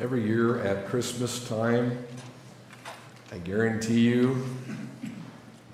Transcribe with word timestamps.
every 0.00 0.24
year 0.24 0.60
at 0.60 0.86
Christmas 0.86 1.48
time, 1.48 1.98
I 3.32 3.38
guarantee 3.38 4.00
you, 4.00 4.46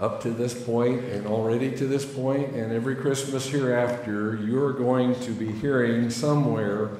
up 0.00 0.22
to 0.22 0.30
this 0.30 0.54
point 0.64 1.04
and 1.04 1.26
already 1.26 1.70
to 1.76 1.86
this 1.86 2.04
point, 2.06 2.54
and 2.54 2.72
every 2.72 2.96
Christmas 2.96 3.48
hereafter, 3.48 4.36
you're 4.42 4.72
going 4.72 5.14
to 5.20 5.30
be 5.32 5.52
hearing 5.52 6.10
somewhere 6.10 6.90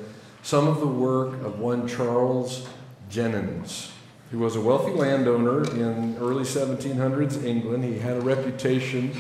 some 0.43 0.69
of 0.69 0.81
the 0.81 0.87
work 0.87 1.33
of 1.43 1.59
one 1.59 1.89
Charles 1.89 2.69
Jennens. 3.11 3.91
He 4.31 4.37
was 4.37 4.57
a 4.57 4.61
wealthy 4.61 4.93
landowner 4.93 5.65
in 5.71 6.17
early 6.19 6.45
1700s 6.45 7.43
England. 7.43 7.85
He 7.85 7.99
had 7.99 8.19
a 8.19 8.21
reputation 8.21 9.13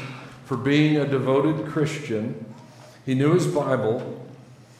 for 0.45 0.57
being 0.57 0.98
a 0.98 1.07
devoted 1.07 1.66
Christian. 1.66 2.45
He 3.07 3.14
knew 3.14 3.32
his 3.32 3.46
Bible, 3.46 4.23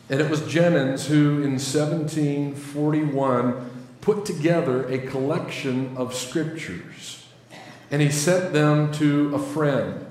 and 0.09 0.21
it 0.21 0.30
was 0.30 0.43
Jennens 0.43 1.07
who, 1.07 1.43
in 1.43 1.52
1741, 1.52 3.71
put 4.00 4.25
together 4.27 4.86
a 4.89 4.99
collection 4.99 5.96
of 5.96 6.14
scriptures. 6.14 7.26
And 7.90 8.00
he 8.03 8.11
sent 8.11 8.53
them 8.53 8.93
to 8.95 9.35
a 9.35 9.39
friend, 9.39 10.04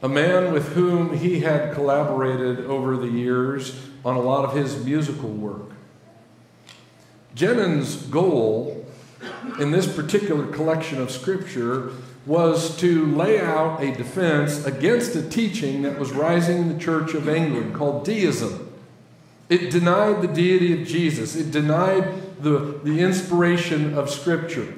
a 0.00 0.08
man 0.08 0.52
with 0.52 0.74
whom 0.74 1.18
he 1.18 1.40
had 1.40 1.74
collaborated 1.74 2.60
over 2.66 2.96
the 2.96 3.08
years 3.08 3.80
on 4.04 4.14
a 4.16 4.20
lot 4.20 4.44
of 4.44 4.54
his 4.54 4.84
musical 4.84 5.30
work. 5.30 5.72
Jennens' 7.34 8.08
goal 8.10 8.86
in 9.58 9.72
this 9.72 9.92
particular 9.92 10.46
collection 10.46 11.00
of 11.00 11.10
scripture 11.10 11.90
was 12.26 12.76
to 12.78 13.06
lay 13.06 13.40
out 13.40 13.82
a 13.82 13.92
defense 13.92 14.64
against 14.66 15.16
a 15.16 15.28
teaching 15.28 15.82
that 15.82 15.98
was 15.98 16.12
rising 16.12 16.58
in 16.58 16.68
the 16.68 16.78
Church 16.78 17.14
of 17.14 17.28
England 17.28 17.74
called 17.74 18.04
deism. 18.04 18.69
It 19.50 19.72
denied 19.72 20.22
the 20.22 20.28
deity 20.28 20.80
of 20.80 20.86
Jesus. 20.86 21.34
It 21.34 21.50
denied 21.50 22.40
the, 22.40 22.80
the 22.84 23.00
inspiration 23.00 23.98
of 23.98 24.08
Scripture. 24.08 24.74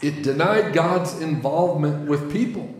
It 0.00 0.22
denied 0.22 0.72
God's 0.72 1.20
involvement 1.20 2.08
with 2.08 2.32
people. 2.32 2.74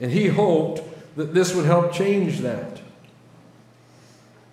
And 0.00 0.12
he 0.12 0.28
hoped 0.28 0.82
that 1.16 1.34
this 1.34 1.52
would 1.54 1.66
help 1.66 1.92
change 1.92 2.40
that. 2.40 2.80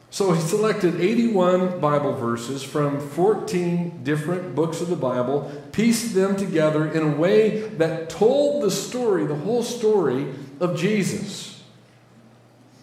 So 0.09 0.33
he 0.33 0.41
selected 0.41 0.99
81 0.99 1.79
Bible 1.79 2.13
verses 2.13 2.63
from 2.63 2.99
14 2.99 4.03
different 4.03 4.55
books 4.55 4.81
of 4.81 4.89
the 4.89 4.95
Bible, 4.95 5.49
pieced 5.71 6.15
them 6.15 6.35
together 6.35 6.91
in 6.91 7.03
a 7.03 7.15
way 7.15 7.61
that 7.69 8.09
told 8.09 8.63
the 8.63 8.71
story, 8.71 9.25
the 9.25 9.35
whole 9.35 9.63
story 9.63 10.33
of 10.59 10.75
Jesus. 10.75 11.50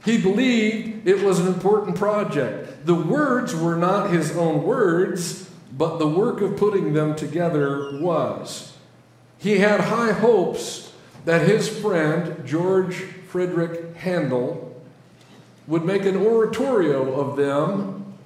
He 0.05 0.19
believed 0.19 1.07
it 1.07 1.23
was 1.23 1.41
an 1.41 1.49
important 1.49 1.97
project. 1.97 2.87
The 2.87 2.95
words 2.95 3.55
were 3.55 3.77
not 3.77 4.11
his 4.11 4.37
own 4.37 4.63
words, 4.63 5.51
but 5.73 5.99
the 5.99 6.09
work 6.09 6.41
of 6.41 6.57
putting 6.57 6.93
them 6.93 7.15
together 7.17 7.99
was. 8.01 8.77
He 9.39 9.59
had 9.59 9.81
high 9.81 10.13
hopes 10.13 10.93
that 11.25 11.47
his 11.47 11.69
friend, 11.69 12.47
George 12.47 12.97
Frederick 12.97 13.97
Handel, 13.97 14.83
would 15.67 15.85
make 15.85 16.05
an 16.05 16.17
oratorio 16.17 17.21
of 17.21 17.37
them 17.37 18.17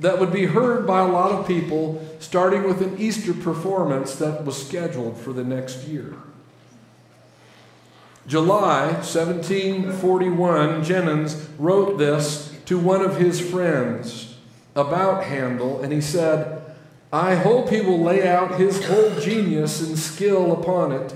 that 0.00 0.18
would 0.18 0.32
be 0.32 0.46
heard 0.46 0.86
by 0.86 1.00
a 1.00 1.08
lot 1.08 1.32
of 1.32 1.46
people, 1.46 2.06
starting 2.18 2.64
with 2.64 2.82
an 2.82 2.98
Easter 2.98 3.32
performance 3.32 4.16
that 4.16 4.44
was 4.44 4.66
scheduled 4.66 5.16
for 5.16 5.32
the 5.32 5.44
next 5.44 5.84
year. 5.84 6.14
July 8.26 8.92
1741, 8.92 10.84
Jennens 10.84 11.48
wrote 11.58 11.98
this 11.98 12.56
to 12.66 12.78
one 12.78 13.02
of 13.02 13.16
his 13.16 13.40
friends 13.40 14.36
about 14.76 15.24
Handel, 15.24 15.82
and 15.82 15.92
he 15.92 16.00
said, 16.00 16.62
I 17.12 17.34
hope 17.34 17.68
he 17.68 17.80
will 17.80 18.00
lay 18.00 18.26
out 18.26 18.60
his 18.60 18.84
whole 18.86 19.18
genius 19.18 19.82
and 19.82 19.98
skill 19.98 20.52
upon 20.52 20.92
it, 20.92 21.14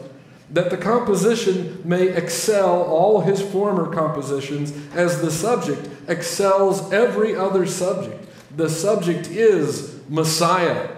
that 0.51 0.71
the 0.71 0.77
composition 0.77 1.81
may 1.85 2.09
excel 2.09 2.83
all 2.83 3.21
his 3.21 3.41
former 3.41 3.93
compositions, 3.93 4.73
as 4.95 5.23
the 5.23 5.31
subject 5.31 5.89
excels 6.09 6.93
every 6.93 7.37
other 7.37 7.67
subject. 7.67 8.29
The 8.57 8.69
subject 8.69 9.29
is 9.29 10.01
Messiah. 10.09 10.89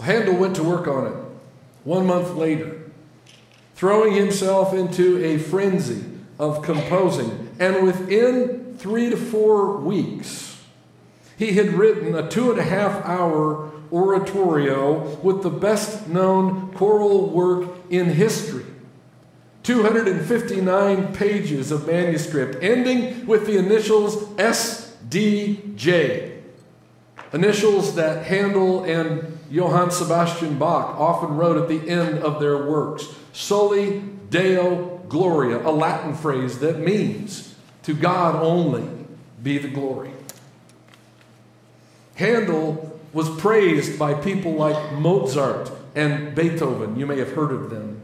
Handel 0.00 0.36
went 0.36 0.56
to 0.56 0.64
work 0.64 0.88
on 0.88 1.06
it 1.06 1.14
one 1.84 2.06
month 2.06 2.30
later 2.34 2.81
throwing 3.82 4.14
himself 4.14 4.72
into 4.72 5.22
a 5.24 5.36
frenzy 5.36 6.04
of 6.38 6.62
composing. 6.62 7.50
And 7.58 7.84
within 7.84 8.76
three 8.78 9.10
to 9.10 9.16
four 9.16 9.78
weeks, 9.78 10.62
he 11.36 11.54
had 11.54 11.70
written 11.70 12.14
a 12.14 12.30
two 12.30 12.52
and 12.52 12.60
a 12.60 12.62
half 12.62 13.04
hour 13.04 13.72
oratorio 13.90 15.16
with 15.16 15.42
the 15.42 15.50
best 15.50 16.06
known 16.06 16.72
choral 16.74 17.30
work 17.30 17.70
in 17.90 18.10
history. 18.10 18.64
259 19.64 21.12
pages 21.12 21.72
of 21.72 21.84
manuscript, 21.84 22.62
ending 22.62 23.26
with 23.26 23.48
the 23.48 23.58
initials 23.58 24.14
SDG. 24.36 26.40
Initials 27.32 27.96
that 27.96 28.26
Handel 28.26 28.84
and 28.84 29.40
Johann 29.50 29.90
Sebastian 29.90 30.56
Bach 30.56 31.00
often 31.00 31.36
wrote 31.36 31.60
at 31.60 31.66
the 31.66 31.90
end 31.90 32.20
of 32.20 32.38
their 32.38 32.58
works. 32.58 33.08
Soli 33.32 34.00
Deo 34.30 34.98
Gloria, 35.08 35.66
a 35.66 35.70
Latin 35.70 36.14
phrase 36.14 36.58
that 36.60 36.78
means 36.78 37.54
to 37.82 37.94
God 37.94 38.36
only 38.36 38.88
be 39.42 39.58
the 39.58 39.68
glory. 39.68 40.10
Handel 42.14 43.00
was 43.12 43.28
praised 43.40 43.98
by 43.98 44.14
people 44.14 44.52
like 44.52 44.92
Mozart 44.92 45.70
and 45.94 46.34
Beethoven. 46.34 46.96
You 46.96 47.06
may 47.06 47.18
have 47.18 47.32
heard 47.32 47.52
of 47.52 47.70
them. 47.70 48.00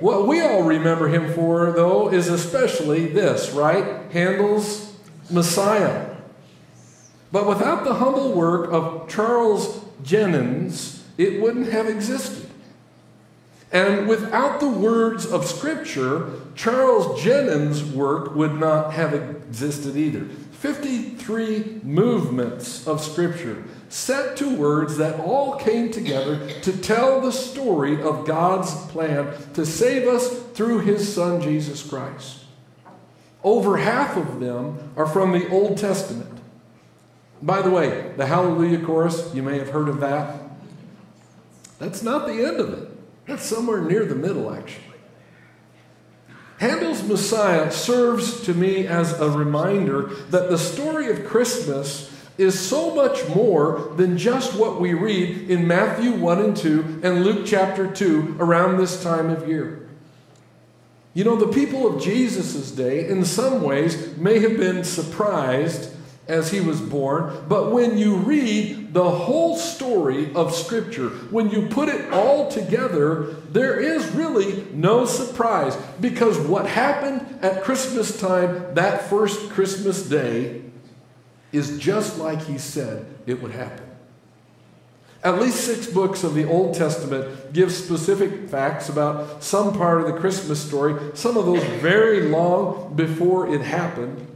What 0.00 0.28
we 0.28 0.40
all 0.40 0.62
remember 0.62 1.08
him 1.08 1.32
for, 1.32 1.72
though, 1.72 2.12
is 2.12 2.28
especially 2.28 3.06
this, 3.06 3.50
right? 3.50 4.10
Handel's 4.12 4.96
Messiah. 5.28 6.14
But 7.32 7.48
without 7.48 7.84
the 7.84 7.94
humble 7.94 8.32
work 8.32 8.72
of 8.72 9.08
Charles 9.08 9.80
Jennens, 10.02 11.02
it 11.18 11.40
wouldn't 11.40 11.72
have 11.72 11.88
existed. 11.88 12.47
And 13.70 14.08
without 14.08 14.60
the 14.60 14.68
words 14.68 15.26
of 15.26 15.46
Scripture, 15.46 16.30
Charles 16.54 17.22
Jennens' 17.22 17.84
work 17.84 18.34
would 18.34 18.54
not 18.54 18.94
have 18.94 19.12
existed 19.12 19.96
either. 19.96 20.24
53 20.24 21.82
movements 21.84 22.86
of 22.86 23.02
Scripture 23.02 23.62
set 23.88 24.36
to 24.38 24.56
words 24.56 24.96
that 24.96 25.20
all 25.20 25.56
came 25.56 25.90
together 25.90 26.48
to 26.62 26.76
tell 26.76 27.20
the 27.20 27.32
story 27.32 28.02
of 28.02 28.26
God's 28.26 28.74
plan 28.86 29.32
to 29.54 29.64
save 29.64 30.08
us 30.08 30.42
through 30.54 30.80
His 30.80 31.14
Son, 31.14 31.40
Jesus 31.40 31.82
Christ. 31.82 32.44
Over 33.44 33.76
half 33.76 34.16
of 34.16 34.40
them 34.40 34.92
are 34.96 35.06
from 35.06 35.32
the 35.32 35.48
Old 35.48 35.78
Testament. 35.78 36.40
By 37.40 37.62
the 37.62 37.70
way, 37.70 38.12
the 38.16 38.26
Hallelujah 38.26 38.84
chorus, 38.84 39.32
you 39.32 39.42
may 39.42 39.58
have 39.58 39.70
heard 39.70 39.88
of 39.88 40.00
that. 40.00 40.40
That's 41.78 42.02
not 42.02 42.26
the 42.26 42.44
end 42.44 42.58
of 42.58 42.72
it. 42.72 42.97
That's 43.28 43.44
somewhere 43.44 43.82
near 43.82 44.06
the 44.06 44.14
middle, 44.14 44.52
actually. 44.52 44.84
Handel's 46.58 47.02
Messiah 47.02 47.70
serves 47.70 48.40
to 48.46 48.54
me 48.54 48.86
as 48.86 49.12
a 49.20 49.30
reminder 49.30 50.06
that 50.30 50.48
the 50.48 50.58
story 50.58 51.10
of 51.10 51.26
Christmas 51.26 52.10
is 52.38 52.58
so 52.58 52.94
much 52.94 53.28
more 53.28 53.92
than 53.96 54.16
just 54.16 54.58
what 54.58 54.80
we 54.80 54.94
read 54.94 55.50
in 55.50 55.68
Matthew 55.68 56.12
1 56.12 56.40
and 56.40 56.56
2 56.56 57.00
and 57.02 57.22
Luke 57.22 57.44
chapter 57.44 57.92
2 57.92 58.38
around 58.40 58.78
this 58.78 59.02
time 59.02 59.28
of 59.28 59.46
year. 59.46 59.88
You 61.12 61.24
know, 61.24 61.36
the 61.36 61.52
people 61.52 61.86
of 61.86 62.02
Jesus' 62.02 62.70
day, 62.70 63.08
in 63.08 63.24
some 63.24 63.62
ways, 63.62 64.16
may 64.16 64.38
have 64.38 64.56
been 64.56 64.84
surprised 64.84 65.92
as 66.28 66.50
he 66.50 66.60
was 66.60 66.80
born. 66.80 67.44
But 67.48 67.72
when 67.72 67.96
you 67.96 68.16
read 68.16 68.92
the 68.92 69.10
whole 69.10 69.56
story 69.56 70.32
of 70.34 70.54
Scripture, 70.54 71.08
when 71.30 71.50
you 71.50 71.66
put 71.68 71.88
it 71.88 72.12
all 72.12 72.50
together, 72.50 73.34
there 73.50 73.80
is 73.80 74.06
really 74.10 74.66
no 74.72 75.06
surprise 75.06 75.76
because 76.00 76.38
what 76.38 76.66
happened 76.66 77.42
at 77.42 77.64
Christmas 77.64 78.20
time, 78.20 78.74
that 78.74 79.08
first 79.08 79.50
Christmas 79.50 80.02
day, 80.08 80.62
is 81.50 81.78
just 81.78 82.18
like 82.18 82.42
he 82.42 82.58
said 82.58 83.06
it 83.26 83.42
would 83.42 83.52
happen. 83.52 83.84
At 85.24 85.40
least 85.40 85.64
six 85.64 85.86
books 85.86 86.22
of 86.22 86.34
the 86.34 86.44
Old 86.44 86.74
Testament 86.74 87.52
give 87.52 87.72
specific 87.72 88.48
facts 88.48 88.88
about 88.88 89.42
some 89.42 89.76
part 89.76 90.00
of 90.00 90.06
the 90.06 90.20
Christmas 90.20 90.64
story, 90.64 90.94
some 91.14 91.36
of 91.36 91.44
those 91.46 91.64
very 91.80 92.28
long 92.28 92.94
before 92.94 93.52
it 93.52 93.60
happened. 93.60 94.27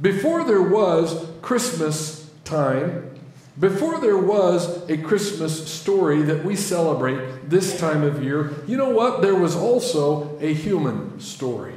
Before 0.00 0.44
there 0.44 0.62
was 0.62 1.26
Christmas 1.42 2.30
time, 2.44 3.10
before 3.58 4.00
there 4.00 4.16
was 4.16 4.88
a 4.88 4.96
Christmas 4.96 5.70
story 5.70 6.22
that 6.22 6.42
we 6.42 6.56
celebrate 6.56 7.50
this 7.50 7.78
time 7.78 8.02
of 8.02 8.22
year, 8.24 8.54
you 8.66 8.78
know 8.78 8.88
what? 8.88 9.20
There 9.20 9.34
was 9.34 9.54
also 9.54 10.38
a 10.40 10.54
human 10.54 11.20
story. 11.20 11.74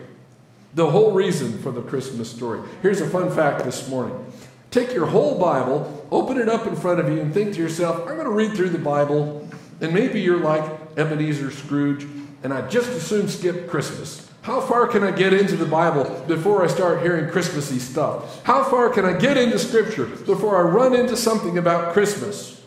The 0.74 0.90
whole 0.90 1.12
reason 1.12 1.60
for 1.60 1.72
the 1.72 1.82
Christmas 1.82 2.32
story. 2.32 2.62
Here's 2.82 3.02
a 3.02 3.10
fun 3.10 3.30
fact 3.30 3.66
this 3.66 3.90
morning. 3.90 4.32
Take 4.72 4.94
your 4.94 5.08
whole 5.08 5.38
Bible, 5.38 6.08
open 6.10 6.38
it 6.38 6.48
up 6.48 6.66
in 6.66 6.76
front 6.76 7.00
of 7.00 7.10
you, 7.10 7.20
and 7.20 7.34
think 7.34 7.54
to 7.56 7.62
yourself, 7.62 8.00
I'm 8.08 8.16
going 8.16 8.24
to 8.24 8.30
read 8.30 8.54
through 8.54 8.70
the 8.70 8.80
Bible, 8.80 9.48
and 9.82 9.94
maybe 9.94 10.22
you're 10.22 10.40
like 10.40 10.64
Ebenezer 10.98 11.52
Scrooge, 11.52 12.08
and 12.42 12.54
I 12.54 12.68
just 12.70 12.90
as 12.90 13.04
soon 13.04 13.28
skip 13.28 13.68
Christmas. 13.68 14.30
How 14.44 14.60
far 14.60 14.88
can 14.88 15.04
I 15.04 15.12
get 15.12 15.34
into 15.34 15.56
the 15.56 15.66
Bible 15.66 16.04
before 16.28 16.64
I 16.64 16.68
start 16.68 17.02
hearing 17.02 17.30
Christmassy 17.30 17.80
stuff? 17.80 18.44
How 18.44 18.66
far 18.66 18.90
can 18.90 19.06
I 19.06 19.14
get 19.14 19.38
into 19.38 19.58
Scripture 19.58 20.06
before 20.06 20.58
I 20.58 20.62
run 20.62 20.94
into 20.94 21.16
something 21.16 21.58
about 21.58 21.94
Christmas? 21.94 22.62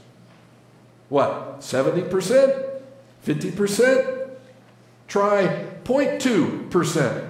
What, 1.11 1.61
70%? 1.61 2.81
50%? 3.27 4.31
Try 5.07 5.67
0.2%. 5.85 7.29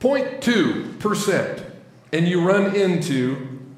0.2%. 0.00 1.70
And 2.12 2.28
you 2.28 2.46
run 2.46 2.76
into 2.76 3.34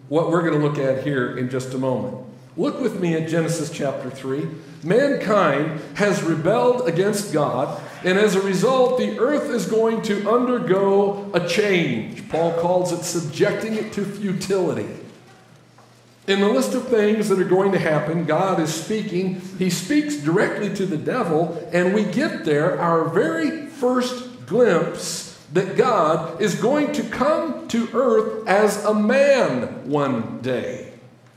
what 0.09 0.31
we're 0.31 0.43
going 0.43 0.61
to 0.61 0.67
look 0.67 0.79
at 0.79 1.05
here 1.05 1.39
in 1.39 1.49
just 1.49 1.75
a 1.75 1.79
moment. 1.79 2.27
Look 2.57 2.81
with 2.81 3.01
me 3.01 3.15
at 3.15 3.29
Genesis 3.29 3.71
chapter 3.71 4.11
3. 4.11 4.49
Mankind 4.83 5.81
has 5.95 6.23
rebelled 6.25 6.89
against 6.89 7.33
God, 7.33 7.81
and 8.05 8.19
as 8.19 8.35
a 8.35 8.41
result, 8.41 8.99
the 8.99 9.19
earth 9.19 9.51
is 9.51 9.67
going 9.67 10.03
to 10.03 10.31
undergo 10.31 11.31
a 11.35 11.47
change. 11.47 12.29
Paul 12.29 12.53
calls 12.55 12.93
it 12.93 13.05
subjecting 13.05 13.75
it 13.75 13.93
to 13.95 14.05
futility. 14.05 14.89
In 16.27 16.41
the 16.41 16.49
list 16.49 16.75
of 16.75 16.89
things 16.89 17.29
that 17.29 17.41
are 17.41 17.45
going 17.45 17.73
to 17.73 17.79
happen, 17.79 18.25
God 18.25 18.61
is 18.61 18.73
speaking. 18.73 19.41
He 19.59 19.69
speaks 19.69 20.17
directly 20.17 20.73
to 20.77 20.87
the 20.87 20.97
devil, 20.97 21.69
and 21.73 21.93
we 21.93 22.05
get 22.05 22.45
there 22.45 22.81
our 22.81 23.09
very 23.09 23.67
first 23.67 24.47
glimpse 24.47 25.39
that 25.53 25.77
God 25.77 26.41
is 26.41 26.55
going 26.55 26.93
to 26.93 27.03
come 27.03 27.67
to 27.69 27.89
earth 27.93 28.47
as 28.47 28.85
a 28.85 28.95
man 28.95 29.89
one 29.89 30.41
day. 30.41 30.93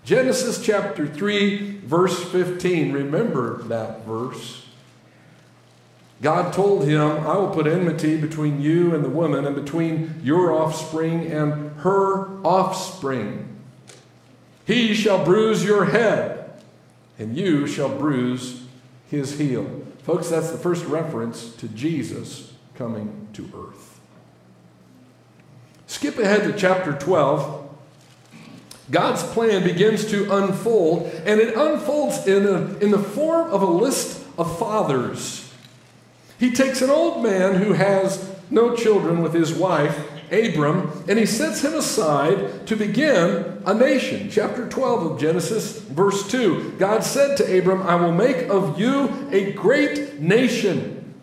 Genesis 0.05 0.63
chapter 0.63 1.07
3, 1.07 1.79
verse 1.79 2.23
15. 2.31 2.91
Remember 2.91 3.63
that 3.63 4.05
verse. 4.05 4.62
God 6.23 6.53
told 6.53 6.85
him, 6.85 7.01
I 7.01 7.35
will 7.35 7.49
put 7.49 7.67
enmity 7.67 8.15
between 8.15 8.61
you 8.61 8.95
and 8.95 9.03
the 9.03 9.09
woman, 9.09 9.45
and 9.45 9.53
between 9.53 10.21
your 10.23 10.53
offspring 10.53 11.29
and 11.29 11.75
her 11.81 12.41
offspring. 12.45 13.59
He 14.65 14.93
shall 14.93 15.25
bruise 15.25 15.65
your 15.65 15.85
head, 15.85 16.53
and 17.19 17.37
you 17.37 17.67
shall 17.67 17.89
bruise 17.89 18.63
his 19.11 19.37
heel. 19.37 19.85
Folks, 20.03 20.29
that's 20.29 20.49
the 20.49 20.57
first 20.57 20.85
reference 20.85 21.53
to 21.57 21.67
Jesus 21.67 22.53
coming 22.75 23.27
to 23.33 23.51
earth. 23.53 23.99
Skip 25.87 26.17
ahead 26.17 26.43
to 26.43 26.57
chapter 26.57 26.93
12. 26.93 27.69
God's 28.89 29.23
plan 29.23 29.63
begins 29.63 30.09
to 30.11 30.33
unfold, 30.33 31.03
and 31.25 31.41
it 31.41 31.53
unfolds 31.57 32.25
in, 32.25 32.47
a, 32.47 32.77
in 32.77 32.91
the 32.91 32.99
form 32.99 33.51
of 33.51 33.61
a 33.61 33.65
list 33.65 34.25
of 34.37 34.57
fathers. 34.57 35.42
He 36.43 36.51
takes 36.51 36.81
an 36.81 36.89
old 36.89 37.23
man 37.23 37.55
who 37.55 37.71
has 37.71 38.29
no 38.49 38.75
children 38.75 39.23
with 39.23 39.33
his 39.33 39.53
wife, 39.53 39.97
Abram, 40.29 40.91
and 41.07 41.17
he 41.17 41.25
sets 41.25 41.63
him 41.63 41.73
aside 41.73 42.67
to 42.67 42.75
begin 42.75 43.61
a 43.65 43.73
nation. 43.73 44.29
Chapter 44.29 44.67
12 44.67 45.13
of 45.13 45.19
Genesis, 45.21 45.79
verse 45.79 46.29
2. 46.29 46.75
God 46.77 47.05
said 47.05 47.37
to 47.37 47.57
Abram, 47.57 47.83
I 47.83 47.95
will 47.95 48.11
make 48.11 48.49
of 48.49 48.77
you 48.77 49.29
a 49.31 49.53
great 49.53 50.19
nation. 50.19 51.13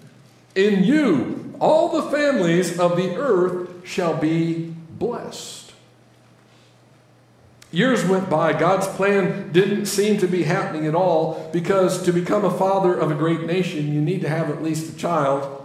In 0.54 0.84
you, 0.84 1.54
all 1.60 2.00
the 2.00 2.10
families 2.10 2.78
of 2.78 2.96
the 2.96 3.14
earth 3.16 3.86
shall 3.86 4.16
be 4.16 4.74
blessed. 4.98 5.69
Years 7.72 8.04
went 8.04 8.28
by. 8.28 8.52
God's 8.52 8.88
plan 8.88 9.52
didn't 9.52 9.86
seem 9.86 10.18
to 10.18 10.26
be 10.26 10.42
happening 10.42 10.86
at 10.86 10.94
all 10.94 11.48
because 11.52 12.02
to 12.02 12.12
become 12.12 12.44
a 12.44 12.50
father 12.50 12.94
of 12.94 13.10
a 13.10 13.14
great 13.14 13.42
nation, 13.42 13.92
you 13.92 14.00
need 14.00 14.22
to 14.22 14.28
have 14.28 14.50
at 14.50 14.62
least 14.62 14.92
a 14.92 14.96
child. 14.96 15.56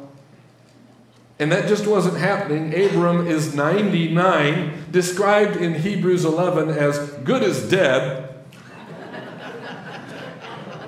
And 1.39 1.51
that 1.51 1.67
just 1.67 1.87
wasn't 1.87 2.17
happening. 2.17 2.73
Abram 2.73 3.27
is 3.27 3.55
99, 3.55 4.85
described 4.91 5.57
in 5.57 5.73
Hebrews 5.73 6.23
11 6.23 6.69
as 6.69 6.97
good 7.23 7.43
as 7.43 7.67
dead. 7.69 8.21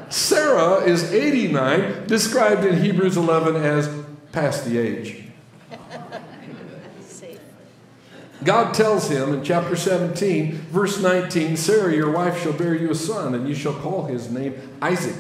Sarah 0.09 0.85
is 0.85 1.11
89, 1.11 2.07
described 2.07 2.63
in 2.63 2.81
Hebrews 2.81 3.17
11 3.17 3.57
as 3.57 3.89
past 4.31 4.63
the 4.63 4.77
age. 4.77 5.26
God 8.47 8.73
tells 8.73 9.09
him 9.09 9.33
in 9.33 9.43
chapter 9.43 9.75
17, 9.75 10.53
verse 10.53 11.01
19 11.01 11.57
Sarah, 11.57 11.93
your 11.93 12.11
wife, 12.11 12.41
shall 12.41 12.53
bear 12.53 12.73
you 12.73 12.89
a 12.89 12.95
son, 12.95 13.35
and 13.35 13.45
you 13.45 13.53
shall 13.53 13.73
call 13.73 14.05
his 14.05 14.31
name 14.31 14.55
Isaac. 14.81 15.17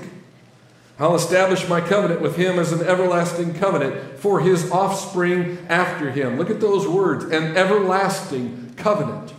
I'll 0.97 1.13
establish 1.13 1.67
my 1.67 1.81
covenant 1.81 2.21
with 2.21 2.37
him 2.37 2.57
as 2.57 2.71
an 2.71 2.87
everlasting 2.87 3.55
covenant 3.55 4.17
for 4.19 4.39
his 4.39 4.71
offspring 4.71 5.57
after 5.67 6.09
him. 6.09 6.37
Look 6.37 6.49
at 6.49 6.61
those 6.61 6.87
words 6.87 7.25
an 7.25 7.57
everlasting 7.57 8.75
covenant. 8.77 9.33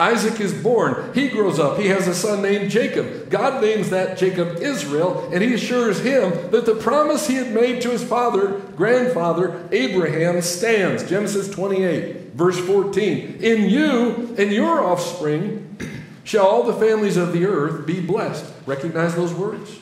Isaac 0.00 0.40
is 0.40 0.54
born. 0.54 1.12
He 1.12 1.28
grows 1.28 1.58
up. 1.58 1.78
He 1.78 1.88
has 1.88 2.08
a 2.08 2.14
son 2.14 2.40
named 2.40 2.70
Jacob. 2.70 3.28
God 3.28 3.62
names 3.62 3.90
that 3.90 4.16
Jacob 4.16 4.56
Israel, 4.56 5.28
and 5.30 5.44
he 5.44 5.52
assures 5.52 6.00
him 6.00 6.50
that 6.50 6.64
the 6.64 6.74
promise 6.74 7.26
he 7.26 7.34
had 7.34 7.52
made 7.52 7.82
to 7.82 7.90
his 7.90 8.02
father, 8.02 8.58
grandfather, 8.76 9.68
Abraham, 9.70 10.40
stands. 10.40 11.08
Genesis 11.08 11.50
28, 11.50 12.32
verse 12.32 12.58
14. 12.58 13.40
In 13.40 13.68
you 13.68 14.34
and 14.38 14.50
your 14.50 14.82
offspring 14.82 15.76
shall 16.24 16.46
all 16.46 16.62
the 16.62 16.72
families 16.72 17.18
of 17.18 17.34
the 17.34 17.44
earth 17.44 17.86
be 17.86 18.00
blessed. 18.00 18.50
Recognize 18.64 19.14
those 19.14 19.34
words? 19.34 19.78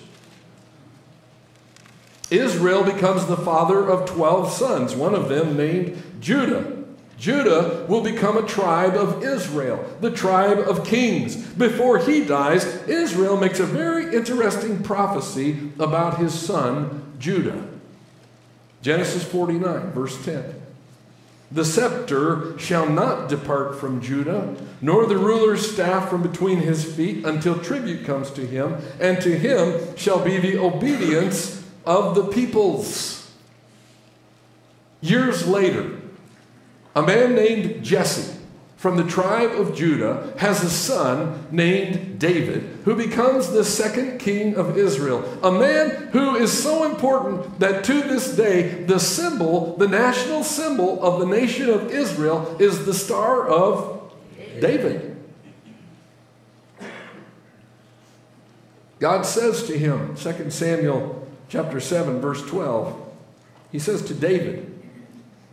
Israel 2.31 2.82
becomes 2.82 3.26
the 3.26 3.37
father 3.37 3.88
of 3.88 4.06
12 4.06 4.53
sons, 4.53 4.94
one 4.97 5.14
of 5.14 5.29
them 5.29 5.56
named 5.56 6.03
Judah. 6.21 6.77
Judah 7.19 7.85
will 7.88 8.00
become 8.00 8.37
a 8.37 8.47
tribe 8.47 8.94
of 8.94 9.25
Israel, 9.25 9.85
the 10.00 10.11
tribe 10.11 10.59
of 10.59 10.87
kings. 10.87 11.37
Before 11.37 11.99
he 11.99 12.25
dies, 12.25 12.65
Israel 12.87 13.37
makes 13.37 13.59
a 13.59 13.67
very 13.67 14.15
interesting 14.15 14.82
prophecy 14.85 15.73
about 15.81 16.19
his 16.19 16.32
son, 16.32 17.17
Judah. 17.19 17.67
Genesis 18.82 19.25
49, 19.25 19.91
verse 19.91 20.25
10. 20.25 20.55
The 21.50 21.65
scepter 21.65 22.56
shall 22.59 22.88
not 22.88 23.29
depart 23.29 23.81
from 23.81 24.00
Judah, 24.00 24.55
nor 24.81 25.06
the 25.06 25.17
ruler's 25.17 25.73
staff 25.73 26.09
from 26.11 26.23
between 26.23 26.59
his 26.59 26.85
feet 26.85 27.25
until 27.25 27.59
tribute 27.59 28.04
comes 28.04 28.31
to 28.33 28.47
him, 28.47 28.76
and 29.00 29.21
to 29.23 29.37
him 29.37 29.97
shall 29.97 30.23
be 30.23 30.38
the 30.38 30.59
obedience 30.59 31.64
of 31.85 32.14
the 32.14 32.25
peoples. 32.25 33.33
Years 35.00 35.49
later, 35.49 35.98
a 36.99 37.02
man 37.07 37.37
named 37.37 37.85
Jesse 37.85 38.35
from 38.76 38.97
the 38.97 39.05
tribe 39.05 39.52
of 39.52 39.75
Judah 39.76 40.35
has 40.38 40.64
a 40.64 40.71
son 40.71 41.47
named 41.52 42.19
David 42.19 42.62
who 42.85 42.97
becomes 42.97 43.50
the 43.50 43.64
second 43.64 44.19
king 44.19 44.57
of 44.57 44.76
Israel. 44.76 45.23
A 45.45 45.52
man 45.52 46.09
who 46.12 46.35
is 46.35 46.61
so 46.61 46.90
important 46.90 47.61
that 47.61 47.85
to 47.85 48.02
this 48.02 48.35
day, 48.35 48.83
the 48.85 48.99
symbol, 48.99 49.76
the 49.76 49.87
national 49.87 50.43
symbol 50.43 51.00
of 51.00 51.21
the 51.21 51.26
nation 51.26 51.71
of 51.71 51.93
Israel 51.93 52.57
is 52.59 52.85
the 52.85 52.95
Star 52.95 53.49
of 53.49 54.12
David. 54.61 55.17
God 58.99 59.25
says 59.25 59.62
to 59.69 59.78
him, 59.78 60.17
2 60.17 60.50
Samuel 60.50 61.28
chapter 61.49 61.78
7 61.78 62.21
verse 62.21 62.43
12. 62.43 63.07
He 63.71 63.78
says 63.78 64.02
to 64.02 64.14
David, 64.14 64.77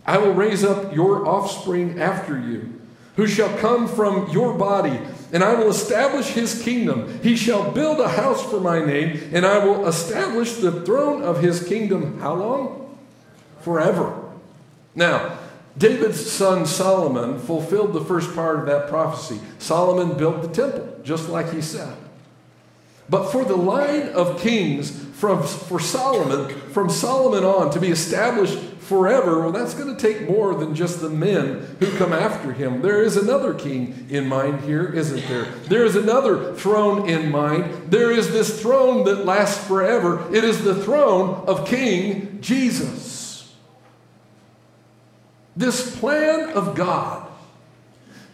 I 0.06 0.18
will 0.18 0.34
raise 0.34 0.64
up 0.64 0.94
your 0.94 1.28
offspring 1.28 2.00
after 2.00 2.40
you, 2.40 2.80
who 3.16 3.28
shall 3.28 3.56
come 3.58 3.88
from 3.88 4.30
your 4.30 4.54
body, 4.54 5.00
and 5.32 5.44
I 5.44 5.56
will 5.56 5.70
establish 5.70 6.28
his 6.28 6.62
kingdom. 6.62 7.20
He 7.24 7.36
shall 7.36 7.72
build 7.72 8.00
a 8.00 8.10
house 8.10 8.44
for 8.44 8.60
my 8.60 8.84
name, 8.84 9.30
and 9.34 9.46
I 9.46 9.66
will 9.66 9.88
establish 9.88 10.56
the 10.56 10.84
throne 10.84 11.24
of 11.24 11.42
his 11.42 11.68
kingdom. 11.68 12.20
How 12.20 12.36
long? 12.36 12.98
Forever. 13.62 14.22
Now, 14.94 15.40
David's 15.78 16.32
son 16.32 16.66
Solomon 16.66 17.40
fulfilled 17.40 17.94
the 17.94 18.06
first 18.06 18.34
part 18.34 18.60
of 18.60 18.66
that 18.68 18.88
prophecy. 18.88 19.40
Solomon 19.60 20.18
built 20.18 20.42
the 20.42 20.48
temple, 20.48 21.02
just 21.04 21.28
like 21.30 21.52
he 21.52 21.62
said. 21.62 21.98
But 23.10 23.32
for 23.32 23.46
the 23.46 23.56
line 23.56 24.10
of 24.10 24.40
kings 24.40 24.92
from, 25.14 25.44
for 25.44 25.80
Solomon, 25.80 26.50
from 26.72 26.90
Solomon 26.90 27.44
on, 27.44 27.72
to 27.72 27.80
be 27.80 27.90
established 27.90 28.58
forever, 28.80 29.42
well, 29.42 29.52
that's 29.52 29.74
going 29.74 29.96
to 29.96 30.00
take 30.00 30.30
more 30.30 30.54
than 30.56 30.76
just 30.76 31.02
the 31.02 31.10
men 31.10 31.78
who 31.80 31.98
come 31.98 32.14
after 32.14 32.52
him. 32.52 32.82
There 32.82 33.02
is 33.02 33.18
another 33.18 33.54
king 33.54 34.08
in 34.10 34.28
mind 34.28 34.62
here, 34.62 34.86
isn't 34.86 35.28
there? 35.28 35.46
There 35.68 35.86
is 35.86 35.96
another 35.96 36.54
throne 36.54 37.10
in 37.10 37.32
mind. 37.32 37.92
There 37.92 38.12
is 38.12 38.32
this 38.32 38.62
throne 38.62 39.06
that 39.06 39.26
lasts 39.26 39.66
forever. 39.68 40.32
It 40.34 40.44
is 40.44 40.64
the 40.64 40.76
throne 40.84 41.46
of 41.48 41.68
King 41.68 42.40
Jesus. 42.42 43.54
This 45.56 45.98
plan 46.00 46.50
of 46.50 46.76
God 46.76 47.25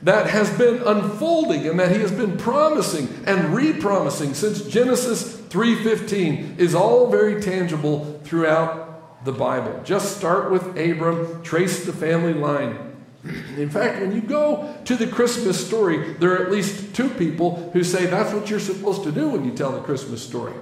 that 0.03 0.29
has 0.29 0.49
been 0.57 0.81
unfolding 0.83 1.67
and 1.67 1.79
that 1.79 1.91
he 1.91 2.01
has 2.01 2.11
been 2.11 2.37
promising 2.37 3.07
and 3.25 3.53
re-promising 3.53 4.33
since 4.33 4.61
Genesis 4.61 5.37
3:15 5.49 6.55
is 6.57 6.73
all 6.73 7.09
very 7.09 7.41
tangible 7.41 8.19
throughout 8.23 9.25
the 9.25 9.31
Bible. 9.31 9.79
Just 9.83 10.17
start 10.17 10.51
with 10.51 10.77
Abram, 10.77 11.41
trace 11.43 11.85
the 11.85 11.93
family 11.93 12.33
line. 12.33 12.77
In 13.55 13.69
fact, 13.69 14.01
when 14.01 14.15
you 14.15 14.21
go 14.21 14.73
to 14.85 14.95
the 14.95 15.05
Christmas 15.05 15.63
story, 15.63 16.15
there 16.19 16.31
are 16.33 16.43
at 16.43 16.51
least 16.51 16.95
two 16.95 17.09
people 17.09 17.69
who 17.73 17.83
say 17.83 18.07
that's 18.07 18.33
what 18.33 18.49
you're 18.49 18.59
supposed 18.59 19.03
to 19.03 19.11
do 19.11 19.29
when 19.29 19.45
you 19.45 19.51
tell 19.51 19.71
the 19.71 19.81
Christmas 19.81 20.23
story. 20.23 20.53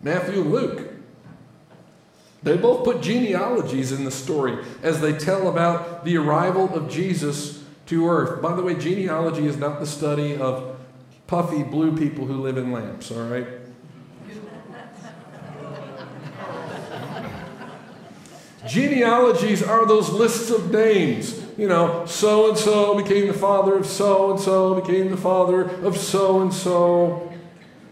Matthew 0.00 0.42
and 0.42 0.52
Luke. 0.52 0.92
They 2.44 2.56
both 2.56 2.84
put 2.84 3.02
genealogies 3.02 3.90
in 3.90 4.04
the 4.04 4.12
story 4.12 4.58
as 4.80 5.00
they 5.00 5.12
tell 5.12 5.48
about 5.48 6.04
the 6.04 6.16
arrival 6.16 6.72
of 6.72 6.88
Jesus 6.88 7.64
to 7.86 8.08
earth. 8.08 8.42
By 8.42 8.54
the 8.54 8.62
way, 8.62 8.74
genealogy 8.74 9.46
is 9.46 9.56
not 9.56 9.80
the 9.80 9.86
study 9.86 10.36
of 10.36 10.76
puffy 11.26 11.62
blue 11.62 11.96
people 11.96 12.26
who 12.26 12.40
live 12.40 12.56
in 12.56 12.72
lamps, 12.72 13.10
all 13.10 13.24
right? 13.24 13.46
Genealogies 18.66 19.62
are 19.62 19.86
those 19.86 20.10
lists 20.10 20.50
of 20.50 20.70
names. 20.70 21.42
You 21.56 21.68
know, 21.68 22.04
so 22.04 22.50
and 22.50 22.58
so 22.58 22.94
became 23.02 23.28
the 23.28 23.32
father 23.32 23.76
of 23.76 23.86
so 23.86 24.32
and 24.32 24.38
so, 24.40 24.78
became 24.78 25.10
the 25.10 25.16
father 25.16 25.62
of 25.62 25.96
so 25.96 26.42
and 26.42 26.52
so. 26.52 27.25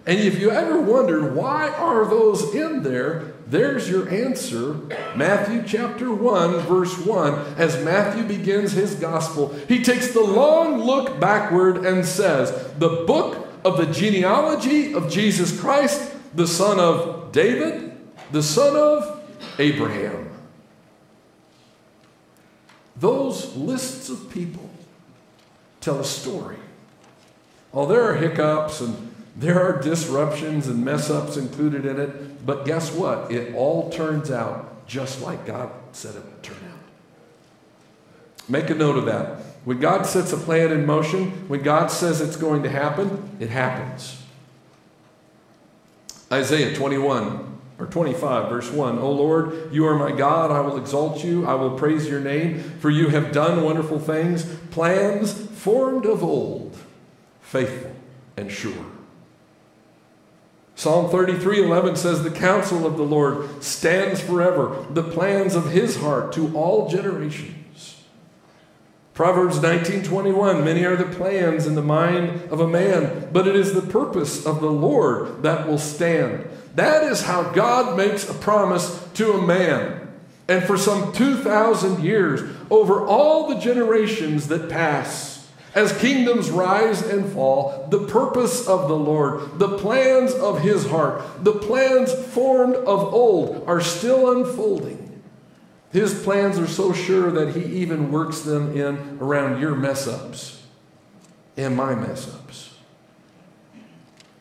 And 0.06 0.20
if 0.20 0.38
you 0.38 0.50
ever 0.50 0.80
wondered 0.80 1.34
why 1.34 1.70
are 1.70 2.04
those 2.04 2.54
in 2.54 2.82
there, 2.82 3.32
there's 3.46 3.88
your 3.88 4.08
answer. 4.08 4.74
Matthew 5.16 5.62
chapter 5.66 6.12
1, 6.12 6.58
verse 6.60 6.98
1. 6.98 7.34
As 7.56 7.82
Matthew 7.82 8.24
begins 8.24 8.72
his 8.72 8.94
gospel, 8.96 9.54
he 9.66 9.82
takes 9.82 10.12
the 10.12 10.20
long 10.20 10.78
look 10.78 11.18
backward 11.18 11.86
and 11.86 12.04
says, 12.04 12.50
The 12.78 13.04
book 13.06 13.48
of 13.64 13.78
the 13.78 13.86
genealogy 13.86 14.92
of 14.92 15.10
Jesus 15.10 15.58
Christ, 15.58 16.14
the 16.34 16.46
son 16.46 16.78
of 16.78 17.32
David, 17.32 17.96
the 18.30 18.42
son 18.42 18.76
of 18.76 19.22
Abraham. 19.58 20.30
Those 22.96 23.56
lists 23.56 24.10
of 24.10 24.30
people 24.30 24.68
tell 25.80 25.98
a 26.00 26.04
story. 26.04 26.56
Oh, 27.72 27.86
there 27.86 28.02
are 28.02 28.14
hiccups 28.14 28.80
and 28.80 29.13
there 29.36 29.60
are 29.60 29.80
disruptions 29.80 30.68
and 30.68 30.84
mess 30.84 31.10
ups 31.10 31.36
included 31.36 31.84
in 31.84 31.98
it, 31.98 32.46
but 32.46 32.64
guess 32.64 32.92
what? 32.92 33.32
It 33.32 33.54
all 33.54 33.90
turns 33.90 34.30
out 34.30 34.86
just 34.86 35.22
like 35.22 35.44
God 35.46 35.70
said 35.92 36.14
it 36.14 36.24
would 36.24 36.42
turn 36.42 36.56
out. 36.70 36.78
Make 38.48 38.70
a 38.70 38.74
note 38.74 38.96
of 38.96 39.06
that. 39.06 39.40
When 39.64 39.80
God 39.80 40.04
sets 40.04 40.32
a 40.32 40.36
plan 40.36 40.70
in 40.70 40.84
motion, 40.84 41.48
when 41.48 41.62
God 41.62 41.90
says 41.90 42.20
it's 42.20 42.36
going 42.36 42.62
to 42.64 42.70
happen, 42.70 43.30
it 43.40 43.48
happens. 43.48 44.22
Isaiah 46.30 46.74
21 46.74 47.58
or 47.78 47.86
25, 47.86 48.50
verse 48.50 48.70
1 48.70 48.98
O 48.98 49.10
Lord, 49.10 49.72
you 49.72 49.86
are 49.86 49.96
my 49.96 50.12
God. 50.12 50.50
I 50.50 50.60
will 50.60 50.76
exalt 50.76 51.24
you. 51.24 51.46
I 51.46 51.54
will 51.54 51.78
praise 51.78 52.08
your 52.08 52.20
name, 52.20 52.60
for 52.78 52.90
you 52.90 53.08
have 53.08 53.32
done 53.32 53.62
wonderful 53.62 53.98
things, 53.98 54.44
plans 54.70 55.32
formed 55.32 56.04
of 56.06 56.22
old, 56.22 56.76
faithful 57.40 57.94
and 58.36 58.52
sure. 58.52 58.93
Psalm 60.76 61.08
33 61.10 61.64
11 61.64 61.96
says, 61.96 62.22
The 62.22 62.30
counsel 62.30 62.86
of 62.86 62.96
the 62.96 63.04
Lord 63.04 63.62
stands 63.62 64.20
forever, 64.20 64.84
the 64.90 65.02
plans 65.02 65.54
of 65.54 65.70
his 65.70 65.98
heart 65.98 66.32
to 66.32 66.54
all 66.56 66.88
generations. 66.88 68.02
Proverbs 69.14 69.60
19:21 69.60 70.64
Many 70.64 70.84
are 70.84 70.96
the 70.96 71.04
plans 71.04 71.66
in 71.66 71.76
the 71.76 71.82
mind 71.82 72.42
of 72.50 72.58
a 72.58 72.66
man, 72.66 73.28
but 73.32 73.46
it 73.46 73.54
is 73.54 73.72
the 73.72 73.80
purpose 73.80 74.44
of 74.44 74.60
the 74.60 74.70
Lord 74.70 75.44
that 75.44 75.68
will 75.68 75.78
stand. 75.78 76.44
That 76.74 77.04
is 77.04 77.22
how 77.22 77.44
God 77.44 77.96
makes 77.96 78.28
a 78.28 78.34
promise 78.34 79.06
to 79.14 79.34
a 79.34 79.46
man. 79.46 80.08
And 80.48 80.64
for 80.64 80.76
some 80.76 81.12
2,000 81.12 82.02
years, 82.02 82.42
over 82.68 83.06
all 83.06 83.48
the 83.48 83.60
generations 83.60 84.48
that 84.48 84.68
pass, 84.68 85.33
as 85.74 85.96
kingdoms 85.98 86.50
rise 86.50 87.02
and 87.02 87.30
fall, 87.32 87.88
the 87.90 88.06
purpose 88.06 88.68
of 88.68 88.88
the 88.88 88.96
Lord, 88.96 89.58
the 89.58 89.76
plans 89.76 90.32
of 90.32 90.60
his 90.60 90.86
heart, 90.86 91.22
the 91.42 91.52
plans 91.52 92.12
formed 92.12 92.76
of 92.76 93.12
old 93.12 93.64
are 93.66 93.80
still 93.80 94.30
unfolding. 94.30 95.22
His 95.92 96.22
plans 96.22 96.58
are 96.58 96.66
so 96.66 96.92
sure 96.92 97.30
that 97.32 97.54
he 97.56 97.64
even 97.82 98.12
works 98.12 98.40
them 98.40 98.76
in 98.76 99.18
around 99.20 99.60
your 99.60 99.74
mess 99.74 100.06
ups 100.06 100.62
and 101.56 101.76
my 101.76 101.94
mess 101.94 102.32
ups. 102.32 102.74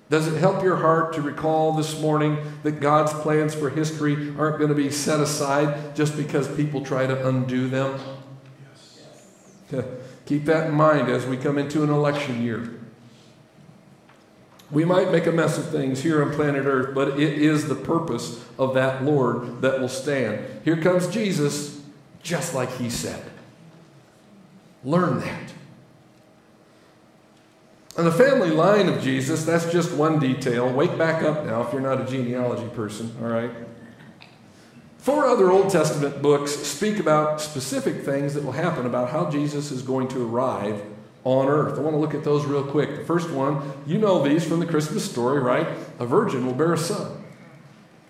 Does 0.10 0.28
it 0.28 0.38
help 0.38 0.64
your 0.64 0.76
heart 0.78 1.14
to 1.14 1.22
recall 1.22 1.74
this 1.74 2.00
morning 2.00 2.38
that 2.62 2.80
God's 2.80 3.14
plans 3.14 3.56
for 3.56 3.72
history 3.72 4.36
aren't 4.38 4.60
going 4.60 4.70
to 4.70 4.76
be 4.76 4.92
set 4.92 5.20
aside 5.20 5.96
just 5.96 6.16
because 6.16 6.48
people 6.56 6.86
try 6.86 7.08
to 7.08 7.28
undo 7.28 7.68
them? 7.68 8.00
Yes. 9.72 9.86
Keep 10.26 10.46
that 10.46 10.68
in 10.68 10.74
mind 10.74 11.10
as 11.10 11.26
we 11.26 11.38
come 11.38 11.58
into 11.58 11.84
an 11.84 11.90
election 11.90 12.42
year. 12.44 12.80
We 14.72 14.86
might 14.86 15.12
make 15.12 15.28
a 15.28 15.32
mess 15.32 15.58
of 15.58 15.70
things 15.70 16.02
here 16.02 16.24
on 16.24 16.34
planet 16.34 16.66
Earth, 16.66 16.96
but 16.96 17.20
it 17.20 17.40
is 17.40 17.68
the 17.68 17.76
purpose 17.76 18.44
of 18.58 18.74
that 18.74 19.04
Lord 19.04 19.62
that 19.62 19.80
will 19.80 19.90
stand. 19.90 20.44
Here 20.64 20.82
comes 20.82 21.08
Jesus, 21.08 21.82
just 22.24 22.56
like 22.56 22.72
he 22.78 22.90
said. 22.90 23.24
Learn 24.84 25.20
that. 25.20 25.54
And 27.96 28.08
the 28.08 28.12
family 28.12 28.50
line 28.50 28.90
of 28.90 29.04
Jesus, 29.04 29.46
that's 29.46 29.72
just 29.72 29.94
one 29.94 30.20
detail. 30.20 30.68
Wake 30.68 30.98
back 30.98 31.22
up 31.22 31.46
now 31.46 31.62
if 31.62 31.72
you're 31.72 31.82
not 31.82 32.02
a 32.02 32.06
genealogy 32.06 32.68
person, 32.70 33.16
all 33.22 33.28
right? 33.28 33.52
Four 35.04 35.26
other 35.26 35.52
Old 35.52 35.70
Testament 35.70 36.22
books 36.22 36.54
speak 36.54 36.98
about 36.98 37.42
specific 37.42 38.06
things 38.06 38.36
that 38.36 38.46
will 38.46 38.54
happen 38.54 38.86
about 38.86 39.10
how 39.10 39.30
Jesus 39.30 39.70
is 39.70 39.82
going 39.82 40.08
to 40.08 40.26
arrive 40.26 40.82
on 41.26 41.50
earth. 41.50 41.78
I 41.78 41.82
want 41.82 41.94
to 41.94 42.00
look 42.00 42.14
at 42.14 42.24
those 42.24 42.46
real 42.46 42.64
quick. 42.64 42.96
The 42.96 43.04
first 43.04 43.30
one, 43.30 43.74
you 43.86 43.98
know 43.98 44.24
these 44.24 44.48
from 44.48 44.62
the 44.62 44.66
Christmas 44.66 45.04
story, 45.04 45.42
right? 45.42 45.68
A 46.00 46.06
virgin 46.06 46.46
will 46.46 46.54
bear 46.54 46.72
a 46.72 46.78
son. 46.78 47.22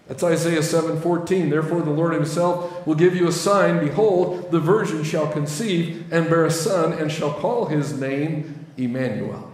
That's 0.08 0.22
Isaiah 0.22 0.62
7:14. 0.62 1.50
Therefore 1.50 1.82
the 1.82 1.90
Lord 1.90 2.14
himself 2.14 2.86
will 2.86 2.94
give 2.94 3.16
you 3.16 3.28
a 3.28 3.32
sign, 3.32 3.84
behold, 3.84 4.52
the 4.52 4.60
virgin 4.60 5.04
shall 5.04 5.26
conceive 5.26 6.06
and 6.14 6.30
bear 6.30 6.46
a 6.46 6.52
son 6.52 6.94
and 6.94 7.12
shall 7.12 7.34
call 7.34 7.66
his 7.66 8.00
name 8.00 8.68
Emmanuel. 8.78 9.50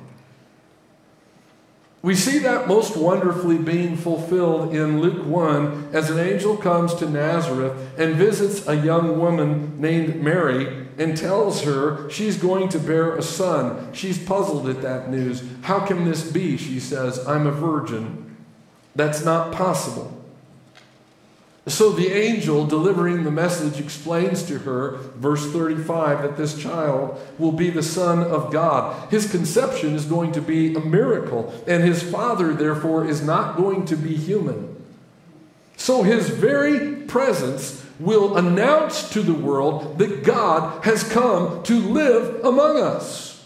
We 2.01 2.15
see 2.15 2.39
that 2.39 2.67
most 2.67 2.95
wonderfully 2.95 3.57
being 3.57 3.97
fulfilled 3.97 4.73
in 4.73 5.01
Luke 5.01 5.25
1 5.25 5.89
as 5.91 6.09
an 6.09 6.17
angel 6.17 6.55
comes 6.55 6.95
to 6.95 7.09
Nazareth 7.09 7.73
and 7.97 8.15
visits 8.15 8.65
a 8.67 8.75
young 8.75 9.19
woman 9.19 9.79
named 9.81 10.23
Mary 10.23 10.87
and 10.97 11.17
tells 11.17 11.63
her 11.63 12.09
she's 12.09 12.37
going 12.37 12.69
to 12.69 12.79
bear 12.79 13.15
a 13.15 13.21
son. 13.21 13.93
She's 13.93 14.17
puzzled 14.17 14.69
at 14.69 14.81
that 14.81 15.09
news. 15.09 15.43
How 15.63 15.79
can 15.81 16.05
this 16.05 16.31
be? 16.31 16.55
She 16.55 16.79
says, 16.79 17.25
I'm 17.27 17.47
a 17.47 17.51
virgin. 17.51 18.37
That's 18.95 19.25
not 19.25 19.51
possible. 19.51 20.18
So 21.67 21.91
the 21.91 22.11
angel 22.11 22.65
delivering 22.65 23.23
the 23.23 23.31
message 23.31 23.79
explains 23.79 24.43
to 24.43 24.59
her, 24.59 24.97
verse 25.15 25.45
35, 25.51 26.23
that 26.23 26.37
this 26.37 26.59
child 26.59 27.19
will 27.37 27.51
be 27.51 27.69
the 27.69 27.83
Son 27.83 28.23
of 28.23 28.51
God. 28.51 29.11
His 29.11 29.29
conception 29.29 29.93
is 29.93 30.05
going 30.05 30.31
to 30.31 30.41
be 30.41 30.73
a 30.73 30.79
miracle, 30.79 31.53
and 31.67 31.83
his 31.83 32.01
father, 32.01 32.53
therefore, 32.53 33.05
is 33.05 33.21
not 33.21 33.57
going 33.57 33.85
to 33.85 33.95
be 33.95 34.15
human. 34.15 34.83
So 35.77 36.03
his 36.03 36.29
very 36.29 36.95
presence 37.03 37.85
will 37.99 38.37
announce 38.37 39.09
to 39.11 39.21
the 39.21 39.33
world 39.33 39.97
that 39.97 40.23
God 40.23 40.83
has 40.85 41.03
come 41.03 41.61
to 41.63 41.79
live 41.79 42.43
among 42.43 42.77
us. 42.77 43.45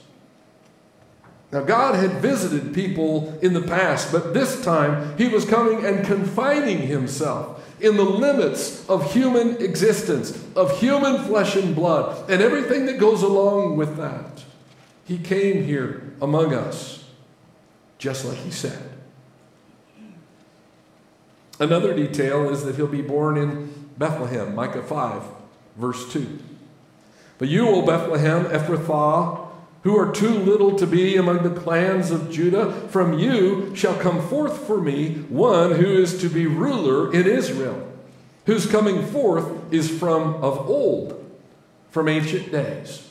Now, 1.52 1.62
God 1.62 1.96
had 1.96 2.22
visited 2.22 2.74
people 2.74 3.38
in 3.42 3.54
the 3.54 3.62
past, 3.62 4.12
but 4.12 4.34
this 4.34 4.64
time 4.64 5.16
he 5.18 5.28
was 5.28 5.46
coming 5.46 5.86
and 5.86 6.04
confining 6.04 6.80
himself 6.80 7.63
in 7.84 7.98
the 7.98 8.04
limits 8.04 8.88
of 8.90 9.14
human 9.14 9.62
existence, 9.62 10.42
of 10.56 10.80
human 10.80 11.22
flesh 11.26 11.56
and 11.58 11.76
blood, 11.76 12.30
and 12.32 12.42
everything 12.42 12.86
that 12.86 12.98
goes 12.98 13.22
along 13.22 13.76
with 13.76 13.98
that. 13.98 14.44
He 15.06 15.18
came 15.18 15.66
here 15.66 16.14
among 16.22 16.54
us, 16.54 17.04
just 17.98 18.24
like 18.24 18.38
he 18.38 18.52
said. 18.52 18.90
Another 21.60 21.94
detail 21.94 22.50
is 22.50 22.64
that 22.64 22.78
he'll 22.78 22.88
be 22.88 23.02
born 23.02 23.38
in 23.38 23.92
Bethlehem, 23.98 24.56
Micah 24.56 24.82
5, 24.82 25.24
verse 25.76 26.12
2. 26.12 26.40
But 27.38 27.50
you, 27.50 27.68
O 27.68 27.86
Bethlehem, 27.86 28.46
Ephrathah, 28.46 29.43
who 29.84 29.98
are 29.98 30.12
too 30.12 30.30
little 30.30 30.76
to 30.78 30.88
be 30.88 31.18
among 31.18 31.44
the 31.44 31.60
clans 31.62 32.10
of 32.10 32.32
Judah, 32.32 32.72
from 32.88 33.20
you 33.20 33.76
shall 33.76 33.96
come 33.96 34.26
forth 34.28 34.66
for 34.66 34.80
me 34.80 35.16
one 35.28 35.74
who 35.74 35.86
is 35.86 36.20
to 36.22 36.30
be 36.30 36.48
ruler 36.48 37.14
in 37.14 37.28
Israel, 37.28 37.86
whose 38.46 38.66
coming 38.66 39.06
forth 39.06 39.74
is 39.74 39.90
from 39.90 40.36
of 40.36 40.70
old, 40.70 41.22
from 41.92 42.08
ancient 42.08 42.52
days. 42.52 43.10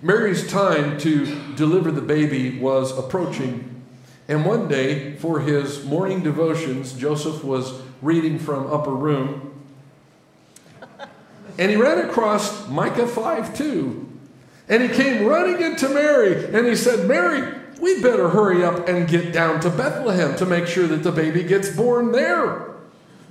Mary's 0.00 0.50
time 0.50 0.98
to 0.98 1.54
deliver 1.54 1.90
the 1.90 2.02
baby 2.02 2.58
was 2.58 2.96
approaching, 2.98 3.82
and 4.26 4.46
one 4.46 4.68
day, 4.68 5.16
for 5.16 5.40
his 5.40 5.84
morning 5.84 6.22
devotions, 6.22 6.94
Joseph 6.94 7.44
was 7.44 7.82
reading 8.00 8.38
from 8.38 8.72
Upper 8.72 8.94
Room, 8.94 9.50
and 11.58 11.70
he 11.70 11.76
ran 11.76 12.08
across 12.08 12.66
Micah 12.68 13.06
5 13.06 13.56
2. 13.56 14.03
And 14.68 14.82
he 14.82 14.88
came 14.88 15.26
running 15.26 15.60
into 15.60 15.88
Mary, 15.88 16.46
and 16.54 16.66
he 16.66 16.74
said, 16.74 17.06
Mary, 17.06 17.54
we 17.80 18.00
better 18.00 18.30
hurry 18.30 18.64
up 18.64 18.88
and 18.88 19.06
get 19.06 19.32
down 19.32 19.60
to 19.60 19.70
Bethlehem 19.70 20.36
to 20.36 20.46
make 20.46 20.66
sure 20.66 20.86
that 20.86 21.02
the 21.02 21.12
baby 21.12 21.42
gets 21.42 21.68
born 21.68 22.12
there. 22.12 22.74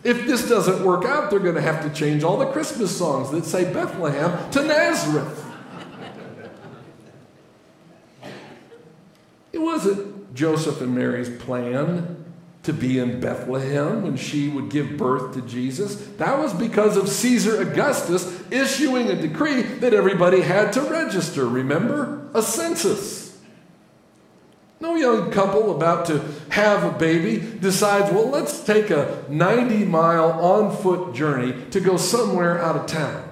If 0.04 0.28
this 0.28 0.48
doesn't 0.48 0.86
work 0.86 1.06
out, 1.06 1.30
they're 1.30 1.40
going 1.40 1.56
to 1.56 1.62
have 1.62 1.82
to 1.84 1.90
change 1.90 2.24
all 2.24 2.38
the 2.38 2.52
Christmas 2.52 2.96
songs 2.96 3.32
that 3.32 3.46
say 3.46 3.72
Bethlehem 3.72 4.52
to 4.52 4.64
Nazareth. 4.64 5.40
it 9.54 9.60
wasn't 9.60 10.36
Joseph 10.36 10.82
and 10.82 10.94
Mary's 10.94 11.30
plan 11.30 12.23
to 12.64 12.72
be 12.74 12.98
in 12.98 13.20
Bethlehem 13.20 14.04
when 14.04 14.16
she 14.16 14.48
would 14.48 14.70
give 14.70 14.98
birth 14.98 15.34
to 15.34 15.42
Jesus. 15.42 15.96
That 16.18 16.40
was 16.40 16.54
because 16.54 16.96
of 16.96 17.10
Caesar 17.10 17.62
Augustus 17.62 18.42
issuing 18.50 19.10
a 19.10 19.16
decree 19.16 19.62
that 19.62 19.94
everybody 19.94 20.42
had 20.42 20.72
to 20.74 20.82
register. 20.82 21.46
Remember? 21.46 22.30
A 22.34 22.42
census. 22.42 23.38
No 24.80 24.96
young 24.96 25.32
couple 25.32 25.76
about 25.76 26.06
to 26.08 26.22
have 26.50 26.84
a 26.84 26.98
baby 26.98 27.38
decides, 27.60 28.12
well, 28.14 28.30
let's 28.30 28.62
take 28.64 28.90
a 28.90 29.24
90 29.30 29.86
mile 29.86 30.32
on 30.32 30.76
foot 30.76 31.14
journey 31.14 31.54
to 31.72 31.80
go 31.80 31.98
somewhere 31.98 32.62
out 32.62 32.76
of 32.76 32.86
town. 32.86 33.30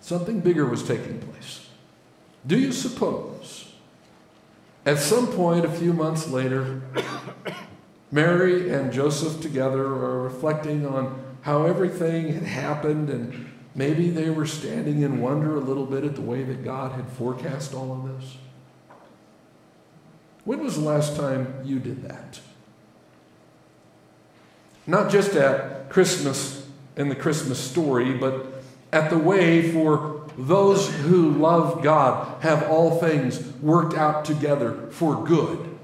Something 0.00 0.40
bigger 0.40 0.66
was 0.66 0.84
taking 0.84 1.18
place. 1.18 1.68
Do 2.46 2.56
you 2.58 2.70
suppose 2.70 3.65
at 4.86 4.98
some 4.98 5.26
point, 5.26 5.64
a 5.64 5.70
few 5.70 5.92
months 5.92 6.28
later, 6.28 6.80
Mary 8.12 8.70
and 8.70 8.92
Joseph 8.92 9.42
together 9.42 9.84
are 9.84 10.22
reflecting 10.22 10.86
on 10.86 11.22
how 11.42 11.64
everything 11.64 12.32
had 12.32 12.44
happened, 12.44 13.10
and 13.10 13.50
maybe 13.74 14.10
they 14.10 14.30
were 14.30 14.46
standing 14.46 15.02
in 15.02 15.20
wonder 15.20 15.56
a 15.56 15.60
little 15.60 15.86
bit 15.86 16.04
at 16.04 16.14
the 16.14 16.22
way 16.22 16.44
that 16.44 16.64
God 16.64 16.92
had 16.92 17.08
forecast 17.08 17.74
all 17.74 17.92
of 17.92 18.20
this. 18.20 18.36
When 20.44 20.62
was 20.62 20.76
the 20.76 20.82
last 20.82 21.16
time 21.16 21.60
you 21.64 21.80
did 21.80 22.04
that? 22.04 22.40
Not 24.86 25.10
just 25.10 25.34
at 25.34 25.90
Christmas 25.90 26.68
and 26.96 27.10
the 27.10 27.16
Christmas 27.16 27.58
story, 27.58 28.14
but 28.14 28.62
at 28.92 29.10
the 29.10 29.18
way 29.18 29.72
for 29.72 30.15
those 30.38 30.94
who 30.94 31.30
love 31.32 31.82
God 31.82 32.42
have 32.42 32.68
all 32.68 32.98
things 32.98 33.42
worked 33.62 33.94
out 33.94 34.24
together 34.24 34.88
for 34.90 35.24
good. 35.24 35.76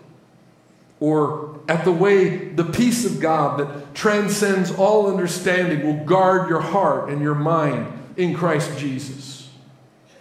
Or 1.00 1.61
at 1.68 1.85
the 1.85 1.92
way 1.92 2.49
the 2.49 2.64
peace 2.64 3.04
of 3.04 3.21
God 3.21 3.59
that 3.59 3.94
transcends 3.94 4.71
all 4.71 5.11
understanding 5.11 5.85
will 5.85 6.04
guard 6.04 6.49
your 6.49 6.61
heart 6.61 7.09
and 7.09 7.21
your 7.21 7.35
mind 7.35 7.87
in 8.16 8.35
Christ 8.35 8.78
Jesus. 8.78 9.49